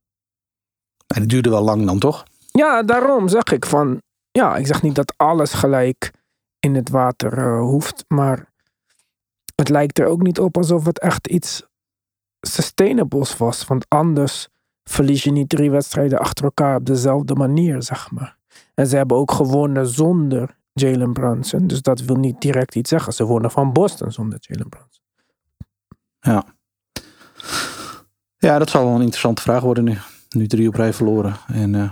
[1.07, 2.25] En het duurde wel lang dan toch?
[2.51, 4.01] Ja, daarom zeg ik van.
[4.31, 6.11] Ja, ik zeg niet dat alles gelijk
[6.59, 8.05] in het water eh, hoeft.
[8.07, 8.51] Maar
[9.55, 11.63] het lijkt er ook niet op alsof het echt iets
[12.41, 13.65] sustainables was.
[13.65, 14.47] Want anders
[14.83, 18.37] verlies je niet drie wedstrijden achter elkaar op dezelfde manier, zeg maar.
[18.73, 21.67] En ze hebben ook gewonnen zonder Jalen Brunson.
[21.67, 23.13] Dus dat wil niet direct iets zeggen.
[23.13, 25.03] Ze wonnen van Boston zonder Jalen Brunson.
[26.19, 26.57] Ja.
[28.39, 29.97] Ja, dat zal wel een interessante vraag worden nu.
[30.29, 31.35] Nu drie op rij verloren.
[31.47, 31.91] En eh,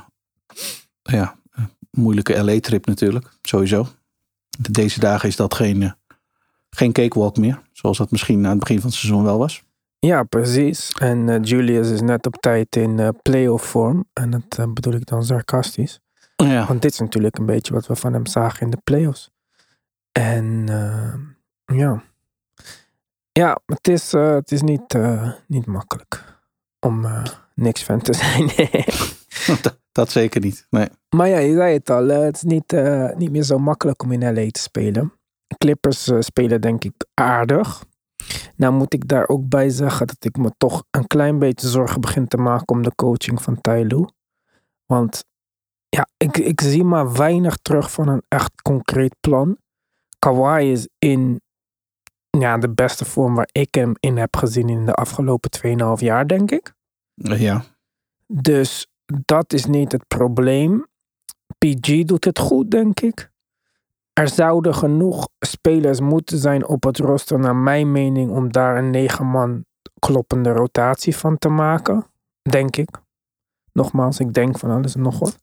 [1.01, 1.35] ja,
[1.91, 3.37] moeilijke LA-trip natuurlijk.
[3.41, 3.87] Sowieso.
[4.71, 5.91] Deze dagen is dat geen, eh,
[6.69, 7.61] geen cakewalk meer.
[7.71, 9.63] Zoals dat misschien aan het begin van het seizoen wel was.
[9.99, 10.91] Ja, precies.
[10.91, 14.05] En eh, Julius is net op tijd in playoff vorm.
[14.13, 15.99] En dat bedoel ik dan sarcastisch.
[16.35, 16.67] Ja.
[16.67, 19.29] Want dit is natuurlijk een beetje wat we van hem zagen in de playoffs.
[20.11, 20.65] En
[21.65, 22.03] ja.
[23.37, 26.41] Ja, het is, eh, het is niet, eh, niet makkelijk
[26.79, 27.23] om eh,
[27.53, 28.47] niks fan te zijn.
[29.61, 30.67] dat, dat zeker niet.
[30.69, 30.87] Nee.
[31.09, 32.07] maar ja, je zei het al.
[32.07, 32.71] het is niet,
[33.17, 35.13] niet meer zo makkelijk om in LA te spelen.
[35.57, 37.83] Clippers spelen denk ik aardig.
[38.55, 42.01] Nou moet ik daar ook bij zeggen dat ik me toch een klein beetje zorgen
[42.01, 44.09] begin te maken om de coaching van Ty Lue.
[44.85, 45.23] Want
[45.89, 49.57] ja, ik, ik zie maar weinig terug van een echt concreet plan.
[50.19, 51.41] Kawhi is in
[52.39, 55.49] ja, de beste vorm waar ik hem in heb gezien in de afgelopen
[55.97, 56.73] 2,5 jaar, denk ik.
[57.13, 57.63] Ja.
[58.27, 58.87] Dus
[59.25, 60.87] dat is niet het probleem.
[61.57, 63.31] PG doet het goed, denk ik.
[64.13, 68.89] Er zouden genoeg spelers moeten zijn op het roster, naar mijn mening, om daar een
[68.89, 69.65] negen man
[69.99, 72.05] kloppende rotatie van te maken.
[72.41, 72.89] Denk ik.
[73.73, 75.37] Nogmaals, ik denk van alles en nog wat.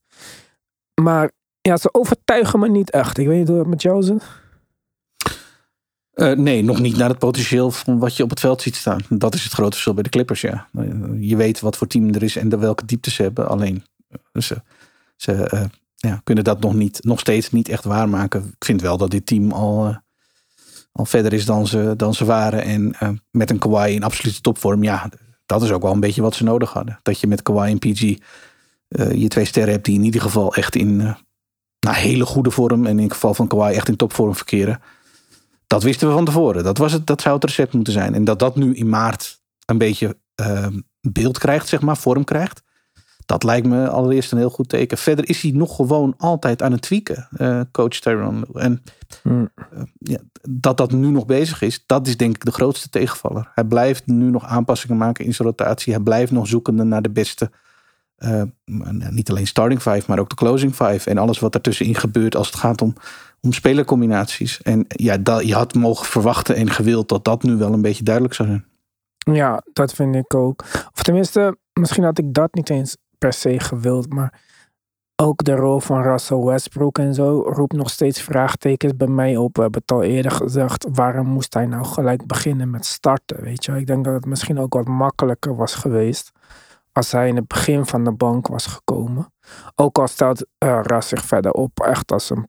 [1.02, 1.30] Maar
[1.60, 3.18] ja, ze overtuigen me niet echt.
[3.18, 4.42] Ik weet niet hoe het met jou zit.
[6.14, 9.00] Eh, nee, nog niet naar het potentieel van wat je op het veld ziet staan.
[9.08, 10.68] Dat is het grote verschil bij de Clippers, ja.
[10.72, 10.84] Eh,
[11.20, 13.48] Je weet wat voor team er is en de welke dieptes ze hebben.
[13.48, 14.62] Alleen, eh, ze,
[15.16, 18.44] ze ja, kunnen dat nog, niet, nog steeds niet echt waarmaken.
[18.44, 19.96] Ik vind wel dat dit team al,
[20.92, 22.62] al verder is dan ze, dan ze waren.
[22.62, 25.08] En met een Kawhi in absolute topvorm, ja,
[25.46, 26.98] dat is ook wel een beetje wat ze nodig hadden.
[27.02, 28.00] Dat je met Kawhi en PG
[29.14, 30.96] je twee sterren hebt die in ieder geval echt in
[31.80, 32.86] nou, hele goede vorm.
[32.86, 34.80] En in het geval van Kawhi echt in topvorm verkeren.
[35.66, 36.64] Dat wisten we van tevoren.
[36.64, 38.14] Dat, was het, dat zou het recept moeten zijn.
[38.14, 40.66] En dat dat nu in maart een beetje eh,
[41.00, 42.62] beeld krijgt, zeg maar, vorm krijgt.
[43.26, 44.98] Dat lijkt me allereerst een heel goed teken.
[44.98, 48.46] Verder is hij nog gewoon altijd aan het tweaken, eh, coach Tyrone.
[48.52, 48.82] En
[49.22, 49.50] Hmm.
[49.54, 53.50] eh, ja, dat dat nu nog bezig is, dat is denk ik de grootste tegenvaller.
[53.54, 55.92] Hij blijft nu nog aanpassingen maken in zijn rotatie.
[55.92, 57.50] Hij blijft nog zoekende naar de beste,
[58.16, 58.42] eh,
[59.10, 61.10] niet alleen starting five, maar ook de closing five.
[61.10, 62.94] En alles wat daartussenin gebeurt als het gaat om,
[63.40, 64.62] om spelercombinaties.
[64.62, 68.04] En ja, dat, je had mogen verwachten en gewild dat dat nu wel een beetje
[68.04, 68.64] duidelijk zou zijn.
[69.36, 70.64] Ja, dat vind ik ook.
[70.94, 74.42] Of tenminste, misschien had ik dat niet eens per se gewild, maar
[75.16, 79.56] ook de rol van Russell Westbrook en zo roept nog steeds vraagtekens bij mij op.
[79.56, 83.64] We hebben het al eerder gezegd, waarom moest hij nou gelijk beginnen met starten, weet
[83.64, 83.76] je?
[83.76, 86.32] Ik denk dat het misschien ook wat makkelijker was geweest
[86.94, 89.32] als hij in het begin van de bank was gekomen.
[89.74, 92.48] Ook al stelt uh, Ras zich verder op, echt als een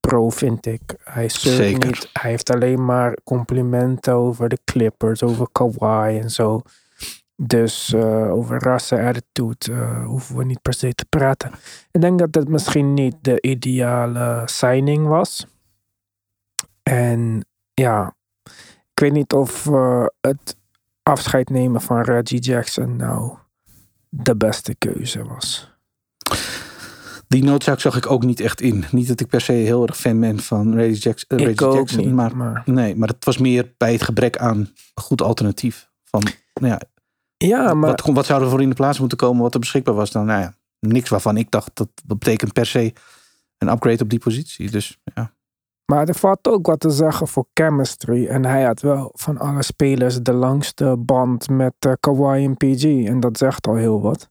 [0.00, 0.80] pro vind ik.
[1.04, 1.86] Hij Zeker.
[1.86, 2.10] niet.
[2.12, 6.62] Hij heeft alleen maar complimenten over de Clippers, over Kawhi en zo.
[7.36, 11.50] Dus eh, over rassen attitude eh, hoeven we niet per se te praten.
[11.90, 15.46] Ik denk dat het misschien niet de ideale signing was.
[16.82, 18.14] En ja,
[18.90, 20.56] ik weet niet of eh, het
[21.02, 23.36] afscheid nemen van Reggie Jackson nou
[24.22, 25.72] de beste keuze was.
[27.28, 28.84] Die noodzaak zag ik ook niet echt in.
[28.90, 31.38] Niet dat ik per se heel erg fan ben van Reggie Jackson.
[31.38, 34.72] ik Jackson niet, maar, maar Nee, maar het was meer bij het gebrek aan een
[34.94, 35.90] goed alternatief.
[36.04, 36.22] Van,
[36.54, 36.80] nou ja,
[37.36, 39.94] ja, maar wat, wat zou er voor in de plaats moeten komen wat er beschikbaar
[39.94, 40.10] was?
[40.10, 42.92] Dan, nou ja, niks waarvan ik dacht dat, dat betekent per se
[43.58, 44.70] een upgrade op die positie.
[44.70, 45.34] Dus ja,
[45.84, 48.26] Maar er valt ook wat te zeggen voor chemistry.
[48.26, 52.84] En hij had wel van alle spelers de langste band met eh, Kawhi en PG.
[52.84, 54.28] En dat zegt al heel wat.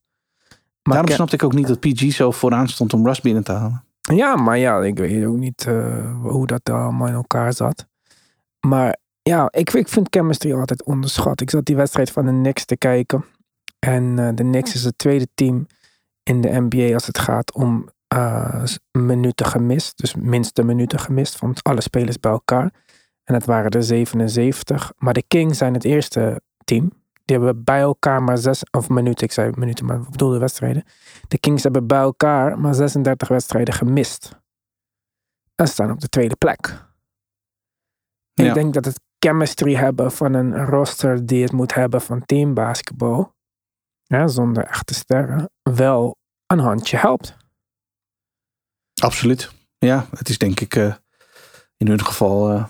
[0.84, 3.52] Maar daarom snapte ik ook niet dat PG zo vooraan stond om Russ binnen te
[3.52, 3.84] halen.
[4.02, 7.88] Ja, maar ja, ik weet ook niet eh, hoe dat allemaal in elkaar zat.
[8.60, 11.42] Maar ja, ik, ik vind chemistry altijd onderschat.
[11.42, 13.26] Ik zat die wedstrijd van de Knicks te kijken.
[13.80, 15.68] En eh, de Knicks is het tweede team
[16.24, 19.98] in de NBA als het gaat om eh, minuten gemist.
[19.98, 22.74] Dus minste minuten gemist van alle spelers bij elkaar.
[23.24, 24.94] En het waren er 77.
[24.98, 26.92] Maar de Kings zijn het eerste team.
[27.26, 30.84] Die hebben bij elkaar maar zes, of minuten, ik zei minuten, maar ik bedoelde wedstrijden.
[31.28, 34.42] De Kings hebben bij elkaar maar 36 wedstrijden gemist.
[35.56, 36.86] En staan op de tweede plek.
[38.34, 38.48] Ja.
[38.48, 43.34] Ik denk dat het chemistry hebben van een roster die het moet hebben van teambasketbal,
[44.04, 47.42] ja, zonder echte sterren, wel een handje helpt.
[49.04, 49.52] Absoluut.
[49.78, 50.94] Ja, het is denk ik eh,
[51.78, 52.66] in hun geval eh,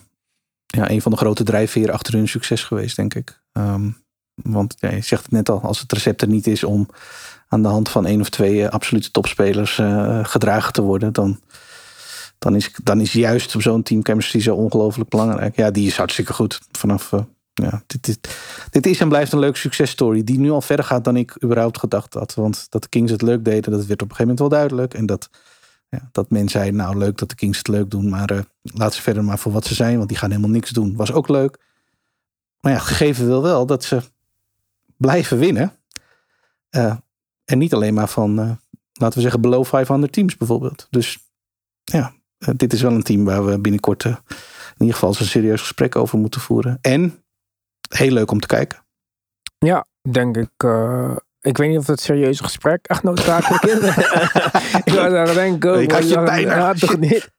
[0.65, 3.41] ja, een van de grote drijfveren achter hun succes geweest, denk ik.
[3.51, 3.89] Ehm,
[4.33, 6.89] want je zegt het net al, als het recept er niet is om
[7.47, 9.81] aan de hand van één of twee eh, absolute topspelers
[10.23, 11.39] gedragen te worden, dan,
[12.37, 15.55] dan, is, dan is juist zo'n team chemistry zo ongelooflijk belangrijk.
[15.55, 17.11] Ja, die is hartstikke goed vanaf.
[17.53, 18.37] ja, dit, dit,
[18.69, 21.77] dit is en blijft een leuke successtory die nu al verder gaat dan ik überhaupt
[21.79, 22.33] gedacht had.
[22.33, 24.93] Want dat de Kings het leuk deden, dat werd op een gegeven moment wel duidelijk.
[24.93, 25.29] En dat,
[25.93, 28.93] ja, dat men zei, nou leuk dat de Kings het leuk doen, maar eh, laat
[28.93, 30.95] ze verder maar voor wat ze zijn, want die gaan helemaal niks doen.
[30.95, 31.59] Was ook leuk.
[32.59, 34.01] Maar ja, gegeven wil wel dat ze
[34.97, 35.71] blijven winnen.
[36.69, 36.95] Eh,
[37.45, 38.51] en niet alleen maar van, eh,
[38.93, 40.87] laten we zeggen, below 500 teams bijvoorbeeld.
[40.89, 41.17] Dus
[41.83, 42.13] ja,
[42.55, 44.15] dit is wel een team waar we binnenkort in
[44.77, 46.77] ieder geval een serieus gesprek over moeten voeren.
[46.81, 47.23] En
[47.89, 48.79] heel leuk om te kijken.
[49.57, 50.51] Ja, denk ik.
[51.43, 53.77] Ik weet niet of het serieuze gesprek echt noodzakelijk is.
[54.83, 55.81] ik was aan het denken.
[55.81, 56.55] Ik had je bijna.
[56.55, 57.31] ja, toch niet?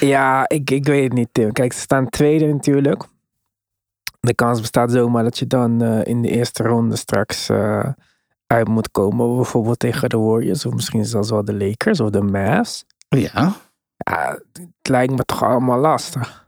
[0.00, 1.52] Ja, ik, ik weet het niet, Tim.
[1.52, 3.04] Kijk, ze staan tweede natuurlijk.
[4.20, 7.88] De kans bestaat zomaar dat je dan eh, in de eerste ronde straks eh,
[8.46, 9.36] uit moet komen.
[9.36, 10.66] Bijvoorbeeld tegen de Warriors.
[10.66, 12.84] Of misschien zelfs wel de Lakers of de Mavs.
[13.08, 13.52] Ja,
[13.96, 16.46] Ja, het lijkt me toch allemaal lastig.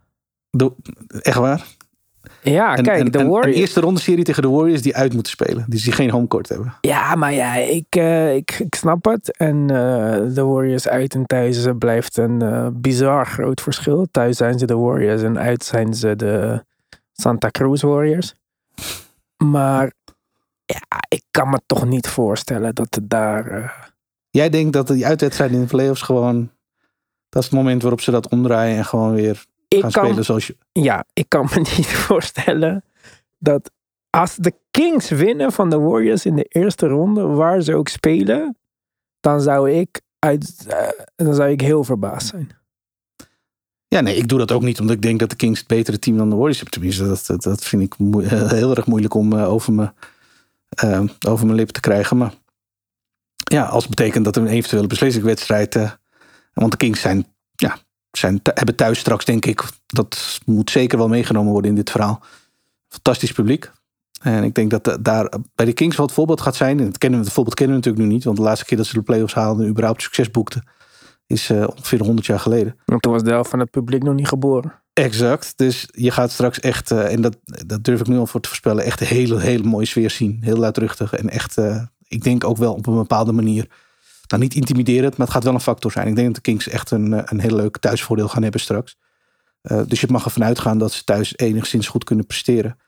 [1.20, 1.66] echt waar.
[2.42, 3.46] Ja, En- kijk, en- de Warriors...
[3.56, 5.64] Een eerste ronde serie tegen de Warriors die uit moeten spelen.
[5.68, 6.74] Dus die geen homecourt hebben.
[6.80, 9.36] Ja, maar ja, ik, eh, ik, ik snap het.
[9.36, 14.06] En eh, de Warriors uit en thuis eh, blijft een eh, bizar groot verschil.
[14.10, 16.64] Thuis zijn ze de Warriors en uit zijn ze de
[17.12, 18.34] Santa Cruz Warriors.
[19.44, 19.92] Maar
[20.64, 23.46] ja, ik kan me toch niet voorstellen dat het daar...
[23.46, 23.70] eh,
[24.30, 26.50] Jij denkt dat die uitwedstrijd in de playoffs gewoon...
[27.28, 30.24] Dat is het moment waarop ze dat omdraaien en gewoon weer ik gaan kan, spelen
[30.24, 30.56] zoals je...
[30.72, 32.84] ja, ik kan me niet voorstellen
[33.38, 33.70] dat
[34.10, 38.58] als de Kings winnen van de Warriors in de eerste ronde, waar ze ook spelen,
[39.20, 42.50] dan zou ik, uit, eh, dan zou ik heel verbaasd zijn.
[43.88, 45.98] Ja, nee, ik doe dat ook niet, omdat ik denk dat de Kings het betere
[45.98, 46.74] team dan de Warriors hebben.
[46.80, 49.92] Tenminste, dat, dat, dat vind ik moe- heel erg moeilijk om eh, over, me,
[50.68, 52.16] eh, over mijn lippen te krijgen.
[52.16, 52.34] Maar
[53.36, 55.74] ja, als het betekent dat er een eventuele beslissingswedstrijd...
[55.76, 55.90] eh,
[56.52, 57.26] want de Kings zijn,
[58.10, 59.62] zijn, hebben thuis straks, denk ik...
[59.86, 62.22] dat moet zeker wel meegenomen worden in dit verhaal.
[62.88, 63.70] Fantastisch publiek.
[64.22, 66.78] En ik denk dat eh, daar bij de Kings wel het voorbeeld gaat zijn.
[66.78, 68.24] En het, kennen we, het voorbeeld kennen we natuurlijk nu niet.
[68.24, 70.62] Want de laatste keer dat ze de playoffs haalden en überhaupt succes boekten...
[71.26, 72.76] is eh, ongeveer 100 jaar geleden.
[72.84, 74.72] Want toen was de helft van het publiek nog niet geboren.
[74.92, 75.52] Exact.
[75.56, 78.48] Dus je gaat straks echt, eh, en dat, dat durf ik nu al voor te
[78.48, 80.38] voorspellen, echt een hele, hele mooie sfeer zien.
[80.40, 81.56] Heel luidruchtig en echt,
[82.08, 83.66] ik denk ook wel op een bepaalde manier.
[84.30, 86.06] Nou, niet intimiderend, maar het gaat wel een factor zijn.
[86.08, 88.96] Ik denk dat de Kings echt een, eh, een heel leuk thuisvoordeel gaan hebben straks.
[89.60, 92.78] Eh, dus je mag ervan uitgaan dat ze thuis enigszins goed kunnen presteren.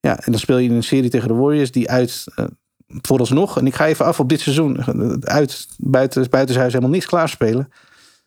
[0.00, 2.44] Ja, en dan speel je in een serie tegen de Warriors die uit, eh,
[2.86, 4.84] vooralsnog, en ik ga even af op dit seizoen,
[5.24, 7.68] uit buiten, buitenshuis helemaal niks klaarspelen.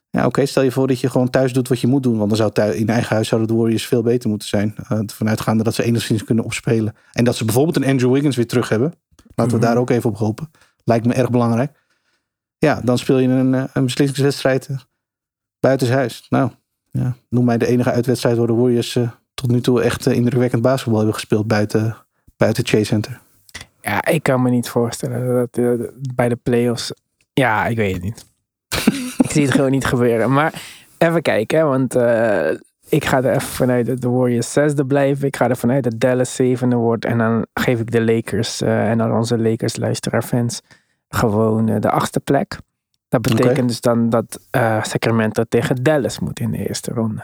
[0.10, 0.46] Ja, oké.
[0.46, 2.18] Stel je voor dat je gewoon thuis doet wat je moet doen.
[2.18, 4.76] Want dan zou thuis, in eigen huis zouden de Warriors veel beter moeten zijn.
[4.92, 6.96] Uh, vanuitgaande dat ze enigszins kunnen opspelen.
[7.12, 8.94] En dat ze bijvoorbeeld een Andrew Wiggins weer terug hebben.
[9.36, 9.68] Laten we Mhm.
[9.68, 10.52] daar ook even op hopen.
[10.84, 11.72] Lijkt me erg belangrijk.
[12.66, 14.78] Ja, dan speel je een, eh, een beslissingswedstrijd uh,
[15.60, 16.26] buitenshuis.
[16.30, 16.50] Nou,
[16.92, 20.16] ja, noem mij de enige uitwedstrijd waar de Warriors uh, tot nu toe echt uh,
[20.16, 21.96] indrukwekkend basketbal hebben gespeeld buiten,
[22.38, 23.20] buiten Chase Center.
[23.82, 26.92] Ja, ik kan me niet voorstellen dat uh, bij de playoffs.
[27.34, 28.26] Ja, ik weet het niet.
[29.24, 30.34] ik zie het gewoon niet gebeuren.
[30.34, 30.62] Maar
[30.98, 31.94] even kijken, hè, want
[32.90, 35.28] ik ga er even vanuit dat de Warriors zesde blijven.
[35.28, 37.06] Ik ga er vanuit dat Dallas zevende wordt.
[37.06, 40.62] En dan geef ik de Lakers en dan onze Lakers luisteraarfans
[41.10, 42.58] gewoon uh, de achtste plek.
[43.08, 43.66] Dat betekent okay.
[43.66, 47.24] dus dan dat uh, Sacramento tegen Dallas moet in de eerste ronde.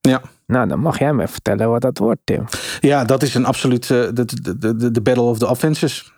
[0.00, 0.22] Ja.
[0.46, 2.44] Nou, dan mag jij me vertellen wat dat wordt, Tim.
[2.80, 6.14] Ja, dat is een absoluut uh, de, de, de, de battle of the offenses.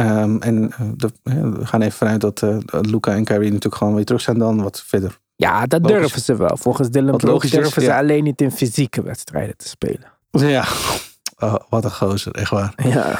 [0.00, 4.04] Um, en de, we gaan even vanuit dat uh, Luca en Kyrie natuurlijk gewoon weer
[4.04, 4.62] terug zijn dan.
[4.62, 5.18] Wat verder.
[5.36, 5.98] Ja, dat logisch.
[5.98, 6.56] durven ze wel.
[6.56, 10.12] Volgens Dylan Brooks durven ze alleen niet in fysieke wedstrijden te spelen.
[10.30, 10.64] Ja,
[11.44, 12.72] oh, wat een gozer, echt waar.
[12.76, 13.18] Ja.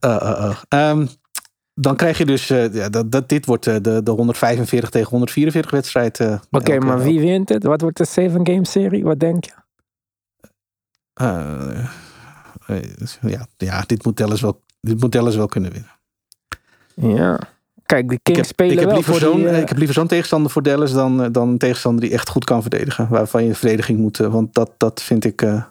[0.00, 1.08] Uh, um,
[1.74, 5.10] dan krijg je dus, uh, ja, dat, dat, dit wordt uh, de, de 145 tegen
[5.10, 6.20] 144 wedstrijd.
[6.20, 7.64] Uh, Oké, okay, maar wie wint het?
[7.64, 9.04] Wat wordt de 7 game serie?
[9.04, 9.52] Wat denk je?
[13.20, 15.90] Ja, ja, dit moet Dallas wel, dit moet Dallas wel kunnen winnen.
[17.16, 17.38] Ja.
[17.86, 19.60] Kijk, de Kings ik heb, spelen ik heb liever voor zo'n, uh...
[19.60, 22.60] Ik heb liever zo'n tegenstander voor Dallas dan, dan een tegenstander die echt goed kan
[22.60, 23.08] verdedigen.
[23.08, 24.16] Waarvan je verdediging moet.
[24.16, 25.42] Want dat, dat vind ik.
[25.42, 25.64] Uh,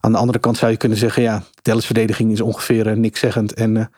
[0.00, 3.20] aan de andere kant zou je kunnen zeggen: ja, Dallas verdediging is ongeveer uh, niks
[3.20, 3.54] zeggend.
[3.54, 3.90] En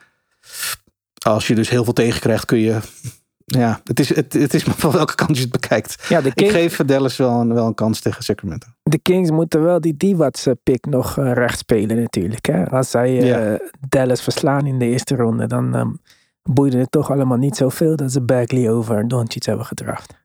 [1.22, 2.78] als je dus heel veel tegenkrijgt, kun je.
[3.44, 6.04] Ja, het is, het, het is maar van welke kant je het bekijkt.
[6.08, 8.66] Ja, de Kings, ik geef Dallas wel een, wel een kans tegen Sacramento.
[8.82, 12.46] De Kings moeten wel die Divats pick nog uh, recht spelen natuurlijk.
[12.46, 12.70] Hè?
[12.70, 13.58] Als zij uh, ja.
[13.88, 16.00] Dallas verslaan in de eerste ronde, dan um,
[16.42, 20.20] boeide het toch allemaal niet zoveel dat ze Bagley over Doncic hebben gedraft.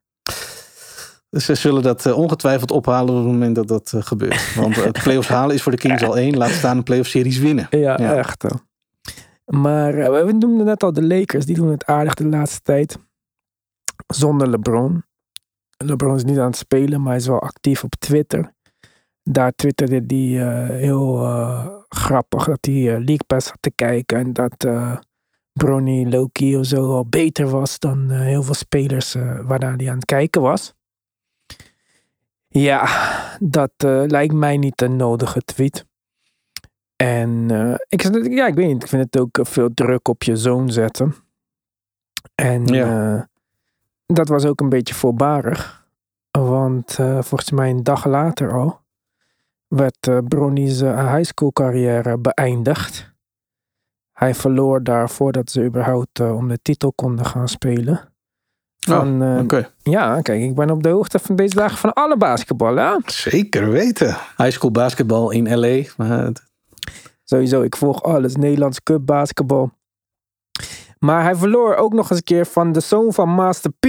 [1.30, 4.56] Dus ze zullen dat uh, ongetwijfeld ophalen op het moment dat dat gebeurt.
[4.56, 6.38] Want het playoffs halen is voor de Kings al één.
[6.38, 7.67] Laat staan een playoff series winnen.
[7.69, 8.15] Ja, ja.
[8.15, 8.46] echt.
[9.48, 11.45] Maar uh, we noemden net al de Lakers.
[11.45, 12.98] Die doen het aardig de laatste tijd.
[14.08, 15.04] Zonder LeBron.
[15.77, 18.54] LeBron is niet aan het spelen, maar hij is wel actief op Twitter.
[19.23, 24.17] Daar twitterde hij heel uh, grappig dat hij League Pass had te kijken.
[24.17, 24.67] En dat
[25.54, 30.06] Bronny Loki of zo al beter was dan heel veel spelers waarnaar hij aan het
[30.06, 30.73] kijken was.
[32.48, 32.87] Ja,
[33.39, 33.73] dat
[34.08, 35.87] lijkt mij niet een nodige tweet.
[36.98, 40.35] En eh, ik, ja, ik weet niet, ik vind het ook veel druk op je
[40.35, 41.15] zoon zetten.
[42.35, 43.15] En Ja.
[43.15, 43.21] eh,
[44.06, 45.85] dat was ook een beetje voorbarig.
[46.31, 48.79] Want eh, volgens mij een dag later al
[49.67, 53.15] werd Bronny's eh, high school carrière beëindigd.
[54.12, 58.10] Hij verloor daar voordat ze überhaupt om de titel konden gaan spelen.
[58.77, 59.71] Van, eh, Oké.
[59.81, 62.83] Ja, kijk, ik ben op de hoogte van deze dagen van alle basketballen.
[62.87, 62.98] hè?
[63.06, 64.08] Zeker weten.
[64.37, 65.83] High school basketbal in LA.
[67.30, 68.36] Sowieso, ik volg alles.
[68.36, 69.71] Nederlands Cup basketbal.
[71.00, 73.86] Maar hij verloor ook nog eens een keer van de zoon van Master P.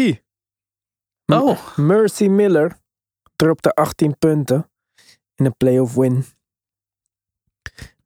[1.33, 2.79] Oh, Mercy Miller
[3.37, 4.71] dropte 18 punten
[5.35, 6.25] in een playoff win.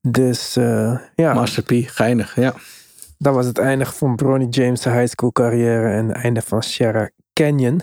[0.01, 2.37] Dus eh, ja, Master P, geinig.
[2.37, 2.55] Ja.
[3.19, 7.11] dat was het einde van Bronny James' high school carrière en het einde van Sierra
[7.33, 7.83] Canyon.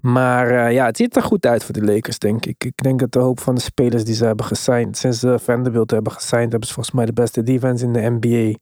[0.00, 2.64] Maar eh, ja, het ziet er goed uit voor de Lakers, denk ik.
[2.64, 5.90] Ik denk dat de hoop van de spelers die ze hebben gesigned, sinds ze Vanderbilt
[5.90, 8.58] hebben gesigned, hebben ze volgens mij de beste defense in de NBA.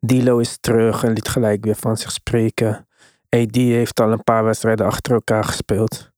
[0.00, 2.86] D'Lo is terug en liet gelijk weer van zich spreken.
[3.28, 6.10] AD heeft al een paar wedstrijden achter elkaar gespeeld.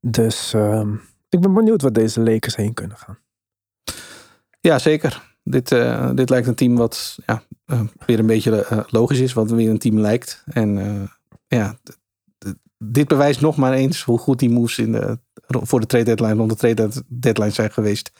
[0.00, 0.94] Dus ehm,
[1.28, 3.18] ik ben benieuwd wat deze Lakers heen kunnen gaan.
[4.60, 5.32] ja, zeker.
[5.42, 9.32] Dit, eh, dit lijkt een team wat ja, eh, weer een beetje logisch is.
[9.32, 10.44] Wat weer een team lijkt.
[10.46, 10.78] En
[11.46, 11.76] ja,
[12.78, 16.50] dit bewijst nog maar eens hoe goed die moves in voor de trade deadline, rond
[16.50, 18.12] de trade deadline zijn geweest.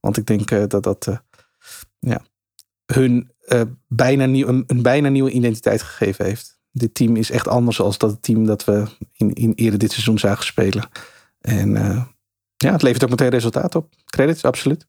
[0.00, 1.18] Want ik denk eh, dat dat eh,
[1.98, 2.20] ja,
[2.92, 6.58] hun eh, bijna nieuw, een, een bijna nieuwe identiteit gegeven heeft.
[6.70, 10.18] Dit team is echt anders dan dat team dat we in, in eerder dit seizoen
[10.18, 10.88] zagen spelen.
[11.40, 11.70] En
[12.56, 13.88] ja, het levert ook meteen resultaat op.
[14.04, 14.86] Credits, absoluut.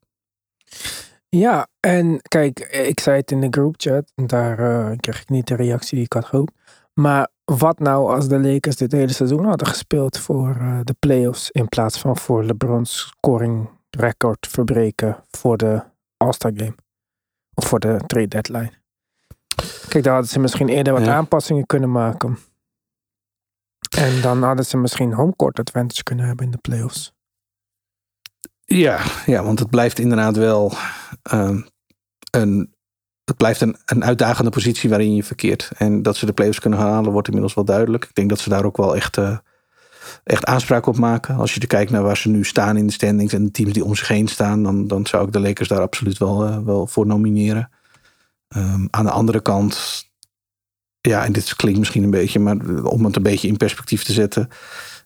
[1.30, 4.12] Ja, en kijk, ik zei het in de groupchat.
[4.16, 6.54] Daar kreeg ik niet de reactie die ik had gehoopt.
[6.94, 11.52] Maar wat nou als de Lakers dit hele seizoen hadden gespeeld voor eh, de playoffs.
[11.52, 15.84] In plaats van voor LeBron's scoring record verbreken voor de
[16.18, 16.76] All-Star Game.
[17.54, 18.72] Of voor de trade deadline.
[19.88, 21.14] Kijk, daar hadden ze misschien eerder wat Ja.
[21.16, 22.38] aanpassingen kunnen maken.
[23.98, 27.14] En dan hadden ze misschien homecourt advantage kunnen hebben in de playoffs.
[28.66, 30.72] Ja, ja want het blijft inderdaad wel
[31.22, 31.62] ehm,
[32.32, 32.76] een,
[33.28, 35.72] het blijft een, een uitdagende positie waarin je verkeert.
[35.78, 38.04] En dat ze de playoffs kunnen halen wordt inmiddels wel duidelijk.
[38.04, 39.38] Ik denk dat ze daar ook wel echt, eh,
[40.24, 41.36] echt aanspraak op maken.
[41.36, 43.74] Als je er kijkt naar waar ze nu staan in de standings en de teams
[43.74, 46.58] die om zich heen staan, dan, dan zou ik de Lakers daar absoluut wel, eh,
[46.60, 47.70] wel voor nomineren.
[48.48, 50.06] Ehm, aan de andere kant,
[51.02, 54.14] ja, en dit klinkt misschien een beetje, maar om het een beetje in perspectief te
[54.14, 54.50] zetten.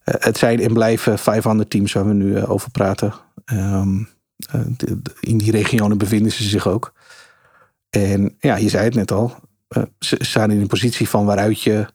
[0.03, 3.13] eh, het zijn en blijven 500 teams waar we nu over praten.
[3.45, 4.03] Ehm,
[4.51, 4.61] eh,
[5.19, 6.93] in die regionen bevinden ze zich ook.
[7.91, 9.35] En ja, je zei het net al.
[9.67, 11.85] eh, ze staan in een positie van waaruit je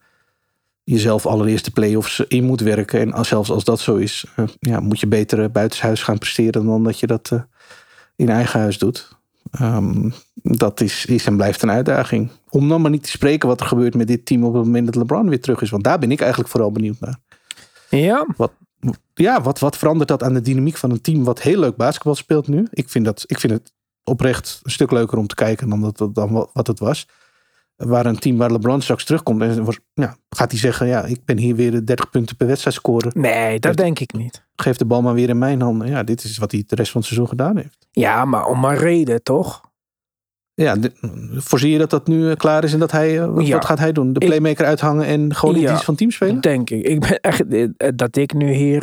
[0.84, 3.01] jezelf allereerst de play-offs in moet werken.
[3.01, 6.18] En als, zelfs als dat zo is, eh, ja, moet je beter eh, buitenshuis gaan
[6.18, 7.30] presteren dan dat je dat
[8.16, 9.14] in eigen huis doet.
[9.51, 12.30] Ehm, dat is, is en blijft een uitdaging.
[12.49, 14.86] Om dan maar niet te spreken wat er gebeurt met dit team op het moment
[14.86, 15.70] dat LeBron weer terug is.
[15.70, 17.18] Want daar ben ik eigenlijk vooral benieuwd naar.
[17.90, 18.26] Ja,
[19.14, 22.14] Ja, wat, wat verandert dat aan de dynamiek van een team wat heel leuk basketbal
[22.14, 22.66] speelt nu?
[22.70, 23.72] Ik vind, dat, ik vind het
[24.07, 27.09] oprecht een stuk leuker om te kijken dan, dat, dan wat- het was.
[27.77, 31.39] Waar een team waar LeBron straks terugkomt, en ja, gaat hij zeggen: Ja, ik ben
[31.39, 33.11] hier weer de 30 punten per wedstrijd scoren.
[33.15, 34.45] nee, dat denk ik niet.
[34.57, 35.89] Geef de bal maar weer in mijn handen.
[35.89, 37.87] Ja, dit is wat hij de rest van het seizoen gedaan heeft.
[37.91, 39.61] Ja, maar om een reden, toch?
[40.63, 40.77] Ja,
[41.35, 43.53] voorzie je dat dat nu eh, klaar is en dat hij, eh, wat, Ja.
[43.55, 44.13] wat gaat hij doen?
[44.13, 45.67] De Ik- playmaker uithangen en gewoon in Ja.
[45.69, 46.41] dienst van team spelen?
[46.41, 46.85] Denk ik.
[46.87, 48.83] Ik ben echt eh, dat ik nu hier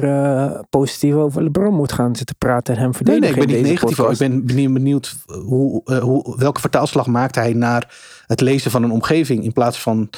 [0.69, 3.35] positief over LeBron moet gaan zitten praten en hem Nee, verdedigen.
[3.35, 3.95] nee, ik ben niet negatief.
[3.95, 4.21] podcast.
[4.21, 5.15] Ik ben benieuwd,
[5.45, 7.95] hoe, hoe, welke vertaalslag maakt hij naar
[8.27, 10.09] het lezen van een omgeving in plaats van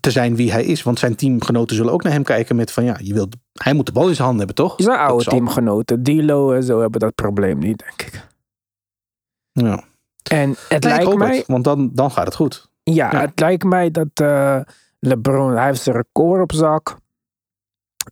[0.00, 0.82] te zijn wie hij is.
[0.82, 3.86] Want zijn teamgenoten zullen ook naar hem kijken met van ja, je wilt, hij moet
[3.86, 4.74] de bal in zijn handen hebben, toch?
[4.76, 8.26] Zijn oude teamgenoten, D'Lo en zo, hebben dat probleem niet, denk ik.
[9.52, 9.84] Ja.
[10.28, 12.68] En het Nee, lijkt mij, het, want dan, dan gaat het goed.
[12.82, 13.20] ja, Ja.
[13.20, 14.58] het lijkt mij dat eh,
[15.00, 16.96] LeBron, hij heeft zijn record op zak.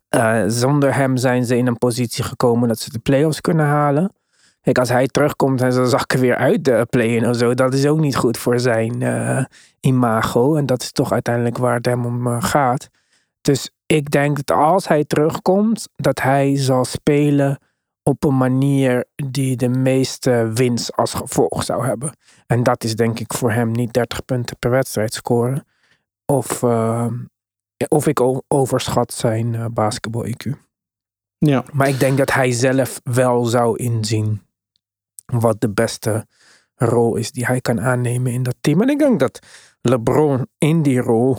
[0.09, 4.13] Eh, zonder hem zijn ze in een positie gekomen dat ze de playoffs kunnen halen.
[4.61, 7.85] Kijk, als hij terugkomt en ze zakken weer uit de play-in of zo, dat is
[7.85, 9.43] ook niet goed voor zijn eh,
[9.79, 10.55] imago.
[10.55, 12.89] En dat is toch uiteindelijk waar het hem om gaat.
[13.41, 17.57] Dus ik denk dat als hij terugkomt, dat hij zal spelen
[18.09, 22.17] op een manier die de meeste winst als gevolg zou hebben.
[22.47, 25.65] En dat is denk ik voor hem niet 30 punten per wedstrijd scoren.
[26.25, 27.07] Of, eh,
[27.87, 30.49] of ik overschat zijn eh, basketbal IQ.
[31.37, 34.41] Ja, Maar ik denk dat hij zelf wel zou inzien
[35.25, 36.27] wat de beste
[36.75, 38.81] rol is die hij kan aannemen in dat team.
[38.81, 39.39] En ik denk dat
[39.81, 41.37] LeBron in die rol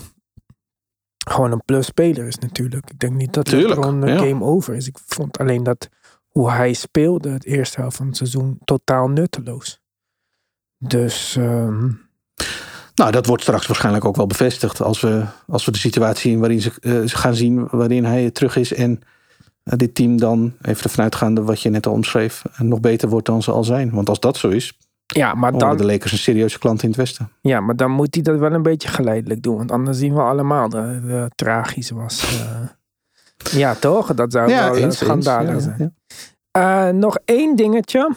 [1.30, 2.90] gewoon een plus speler is natuurlijk.
[2.90, 4.18] Ik denk niet dat Tuurlijk, LeBron een ja.
[4.18, 4.86] game over is.
[4.86, 5.88] Ik vond alleen dat
[6.36, 9.80] hoe hij speelde het eerste helft van het seizoen totaal nutteloos.
[10.78, 11.90] Dus ehm,
[12.94, 16.38] Nou, dat wordt straks waarschijnlijk ook wel bevestigd als we, als we de situatie in
[16.38, 19.00] waarin ze, eh, gaan zien waarin hij terug is en
[19.62, 23.08] eh, dit team dan, even ervan uitgaande wat je net al omschreef, eh, nog beter
[23.08, 23.90] wordt dan ze al zijn.
[23.90, 26.98] Want als dat zo is, ja, maar dan de Lakers een serieuze klant in het
[26.98, 27.30] Westen.
[27.40, 29.56] ja, maar dan moet hij dat wel een beetje geleidelijk doen.
[29.56, 32.40] Want anders zien we allemaal dat het tragisch was.
[33.52, 33.58] Eh.
[33.58, 34.14] ja, toch?
[34.14, 35.94] Dat zou wel een schandalig Ja, zijn.
[36.50, 38.10] Eh, nog één dingetje.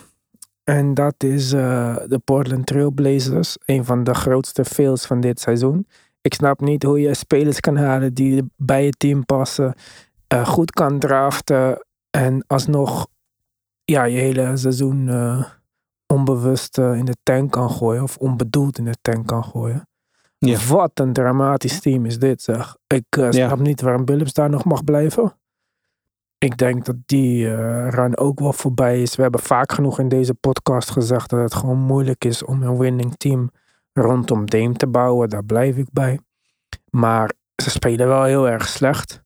[0.64, 3.58] En dat is eh, de Portland Trailblazers.
[3.66, 5.88] Een van de grootste fails van dit seizoen.
[6.22, 9.74] Ik snap niet hoe je spelers kan halen die bij je team passen.
[10.28, 11.86] eh, goed kan draften.
[12.10, 13.08] En alsnog
[13.86, 15.44] ja, je hele seizoen eh,
[16.08, 18.04] onbewust eh, in de tank kan gooien.
[18.04, 19.89] Of onbedoeld in de tank kan gooien.
[20.40, 20.60] Ja.
[20.68, 22.78] Wat een dramatisch team is dit zeg.
[22.88, 23.48] Ik eh, Ja.
[23.48, 25.34] snap niet waarom Billups daar nog mag blijven.
[26.38, 29.16] Ik denk dat die eh run ook wel voorbij is.
[29.16, 32.78] We hebben vaak genoeg in deze podcast gezegd dat het gewoon moeilijk is om een
[32.78, 33.52] winning team
[33.94, 35.30] rondom Dame te bouwen.
[35.30, 36.20] Daar blijf ik bij.
[36.90, 39.24] Maar ze spelen wel heel erg slecht.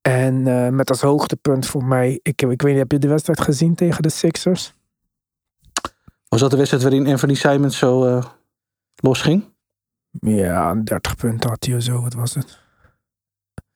[0.00, 3.40] En eh, met als hoogtepunt voor mij, ik, ik weet niet, heb je de wedstrijd
[3.40, 4.74] gezien tegen de Sixers?
[6.28, 8.24] Was dat de wedstrijd waarin Anthony Simons zo eh
[8.96, 9.49] losging?
[10.10, 12.58] Ja, 30 punten had hij of zo, wat was het?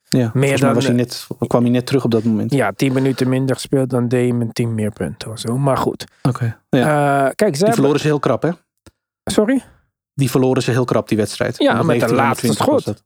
[0.09, 2.53] Ja, mij dan, was hij net, kwam hij net terug op dat moment.
[2.53, 5.59] Ja, 10 minuten minder gespeeld dan Dame en 10 meer punten of zo.
[5.59, 6.05] Maar goed.
[6.22, 6.59] Oké.
[6.68, 7.26] Ja.
[7.26, 7.74] Eh, kijk, ze Die hebben...
[7.74, 8.51] verloren ze heel krap, hè?
[9.24, 9.62] Sorry?
[10.14, 11.59] Die verloren ze heel krap, die wedstrijd.
[11.59, 13.05] Ja, met de 119, laatste 120 was schot.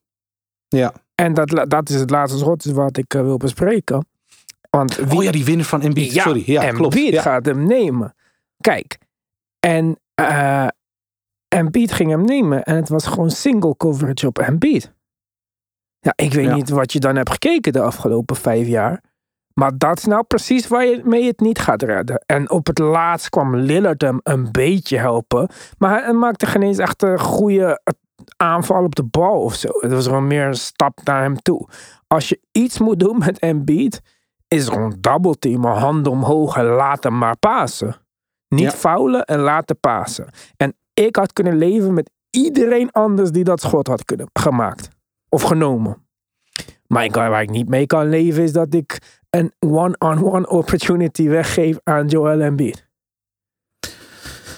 [0.69, 0.93] Ja.
[1.15, 4.07] En dat, dat is het laatste schot wat ik eh, wil bespreken.
[4.71, 6.13] Want wie, Oh ja, die winnaar van Embiid.
[6.13, 6.43] Ja, Sorry.
[6.47, 6.95] Ja, klopt.
[6.95, 7.23] Embiid Ja.
[7.23, 8.15] gaat hem nemen.
[8.61, 8.99] Kijk,
[9.61, 10.67] en eh
[11.59, 14.93] Embiid ging hem nemen en het was gewoon single coverage op Embiid.
[16.01, 16.55] Ja, ik weet Ja.
[16.55, 19.03] niet wat je dan hebt gekeken de afgelopen vijf jaar.
[19.55, 22.23] Maar dat is nou precies waar je mee het niet gaat redden.
[22.27, 25.49] En op het laatst kwam Lillard hem een beetje helpen.
[25.79, 27.81] Maar hij maakte geen eens echt een goede
[28.37, 29.69] aanval op de bal of zo.
[29.81, 31.69] Het was gewoon meer een stap naar hem toe.
[32.07, 34.01] Als je iets moet doen met Embiid,
[34.49, 37.97] is gewoon double teamen, handen omhoog en laat hem maar pasen.
[38.49, 38.71] Niet Ja.
[38.71, 40.29] foulen en laten pasen.
[40.57, 40.77] En
[41.07, 44.89] ik had kunnen leven met iedereen anders die dat schot had kunnen gemaakt.
[45.29, 46.07] Of genomen.
[46.87, 48.99] Maar ik, waar ik niet mee kan leven is dat ik
[49.31, 52.87] een one-on-one opportunity weggeef aan Joel Embiid.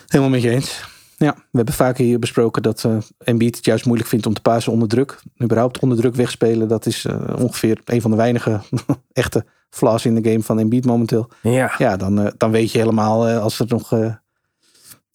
[0.07, 0.89] Helemaal met je eens.
[1.17, 4.41] Ja, we hebben vaker hier besproken dat eh Embiid het juist moeilijk vindt om te
[4.41, 5.23] pasen onder druk.
[5.43, 8.61] Überhaupt onder druk wegspelen, dat is eh, ongeveer een van de weinige
[9.13, 11.31] echte flaws in de game van Embiid momenteel.
[11.43, 11.75] Ja.
[11.79, 13.93] Ja, dan, eh, dan weet je helemaal als het nog,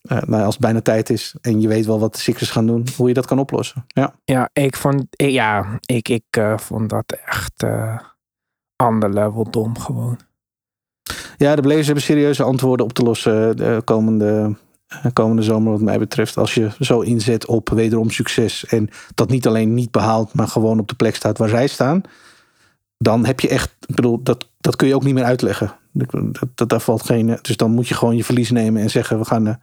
[0.07, 2.49] eh, eh, nou, als het bijna tijd is en je weet wel wat de Sixers
[2.51, 3.85] gaan doen, hoe je dat kan oplossen.
[3.87, 7.99] Ja, Ja, ik vond, ja, ik, ik eh, vond dat echt eh
[8.75, 10.19] ander level dom gewoon.
[11.37, 14.55] ja de Blazers hebben serieuze antwoorden op te lossen de komende,
[15.13, 16.37] komende zomer wat mij betreft.
[16.37, 20.79] Als je zo inzet op wederom succes en dat niet alleen niet behaalt, maar gewoon
[20.79, 22.01] op de plek staat waar zij staan.
[22.97, 25.75] Dan heb je echt, ik bedoel, dat, dat kun je ook niet meer uitleggen.
[25.91, 29.19] Dat, dat, daar valt geen, dus dan moet je gewoon je verlies nemen en zeggen
[29.19, 29.59] we gaan,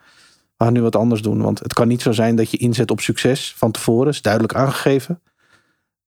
[0.63, 1.43] we gaan nu wat anders doen.
[1.43, 4.55] Want het kan niet zo zijn dat je inzet op succes van tevoren, is duidelijk
[4.55, 5.21] aangegeven.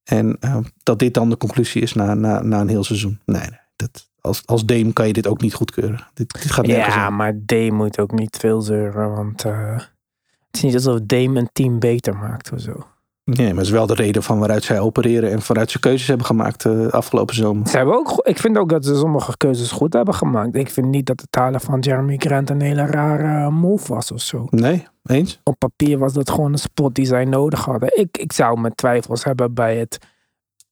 [0.03, 3.20] En eh, dat dit dan de conclusie is na, na, na een heel seizoen.
[3.26, 6.08] Nee, nee dat, als, als Dame kan je dit ook niet goedkeuren.
[6.14, 7.16] Dit, dit gaat nergens Ja, aan.
[7.16, 11.49] maar Dame moet ook niet veel zeuren, want eh, het is niet alsof Dame een
[11.53, 12.88] team beter maakt of zo.
[13.26, 16.07] Nee, maar het is wel de reden van waaruit zij opereren en waaruit ze keuzes
[16.07, 17.67] hebben gemaakt eh afgelopen zomer.
[17.67, 20.55] Ze hebben ook, ik vind ook dat ze sommige keuzes goed hebben gemaakt.
[20.55, 24.21] Ik vind niet dat het halen van Jeremy Grant een hele rare move was of
[24.21, 24.47] zo.
[24.49, 25.39] Nee, eens?
[25.43, 27.97] Op papier was dat gewoon een spot die zij nodig hadden.
[27.99, 29.97] Ik, ik zou mijn twijfels hebben bij het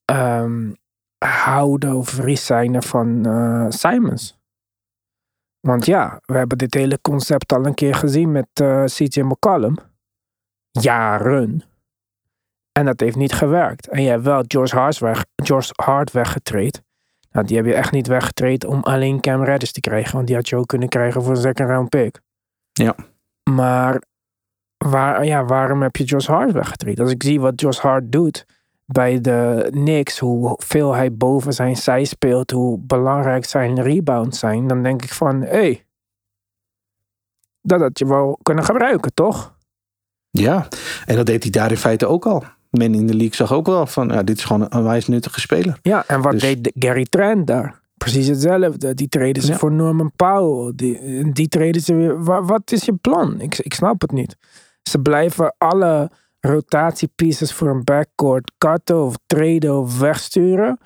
[0.04, 0.72] ehm,
[1.18, 4.38] houden of resignen van eh, Simons.
[5.60, 9.76] Want ja, we hebben dit hele concept al een keer gezien met eh CJ McCollum.
[10.70, 11.64] Jaren.
[12.78, 13.88] En dat heeft niet gewerkt.
[13.88, 16.82] En je hebt wel George Hart, weg, George Hart weggetraind.
[17.30, 20.14] Nou, die heb je echt niet weggetraind om alleen Cam Reddish te krijgen.
[20.14, 22.20] Want die had je ook kunnen krijgen voor een second round pick.
[22.72, 22.94] Ja.
[23.50, 24.02] Maar
[24.76, 27.00] waar, ja, waarom heb je Josh Hart weggetraind?
[27.00, 28.46] Als ik zie wat Josh Hart doet
[28.84, 34.82] bij de Knicks, hoeveel hij boven zijn zij speelt, hoe belangrijk zijn rebounds zijn, dan
[34.82, 35.86] denk ik van, hé, hey,
[37.60, 39.56] dat had je wel kunnen gebruiken, toch?
[40.30, 40.68] Ja,
[41.04, 42.44] en dat deed hij daar in feite ook al.
[42.78, 45.40] Men in de league zag ook wel van, ja, dit is gewoon een, wijs nuttige
[45.40, 45.78] speler.
[45.82, 47.82] Ja, en wat Dus- deed de- Gary Trent daar?
[47.96, 48.94] Precies hetzelfde.
[48.94, 49.58] Die treden ze Ja.
[49.58, 50.72] voor Norman Powell.
[50.76, 52.24] Die, die treden ze weer.
[52.24, 53.40] Wa- wat is je plan?
[53.40, 54.36] Ik, ik snap het niet.
[54.82, 56.10] Ze blijven alle
[56.40, 60.78] rotatiepieces voor een backcourt cutten of traden of wegsturen.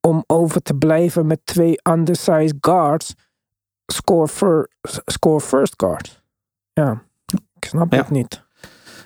[0.00, 3.14] Om over te blijven met twee undersized guards.
[3.86, 4.68] Score, fir-
[5.04, 6.22] score first guard.
[6.72, 7.02] Ja.
[7.56, 7.98] Ik snap Ja.
[7.98, 8.44] het niet.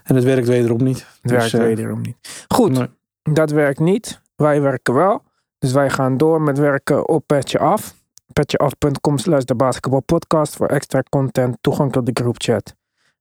[0.02, 0.98] En het werkt wederom niet.
[0.98, 2.44] Het Dus, werkt eh, wederom niet.
[2.48, 2.88] Goed, nee.
[3.22, 4.20] dat werkt niet.
[4.36, 5.22] Wij werken wel.
[5.58, 7.98] Dus wij gaan door met werken op Petje Af.
[8.32, 12.74] Petjeaf.com slash de basketbalpodcast voor extra content, toegang tot de groupchat.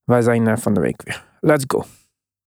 [0.03, 1.25] Wij zijn er van de week weer.
[1.39, 1.83] Let's go.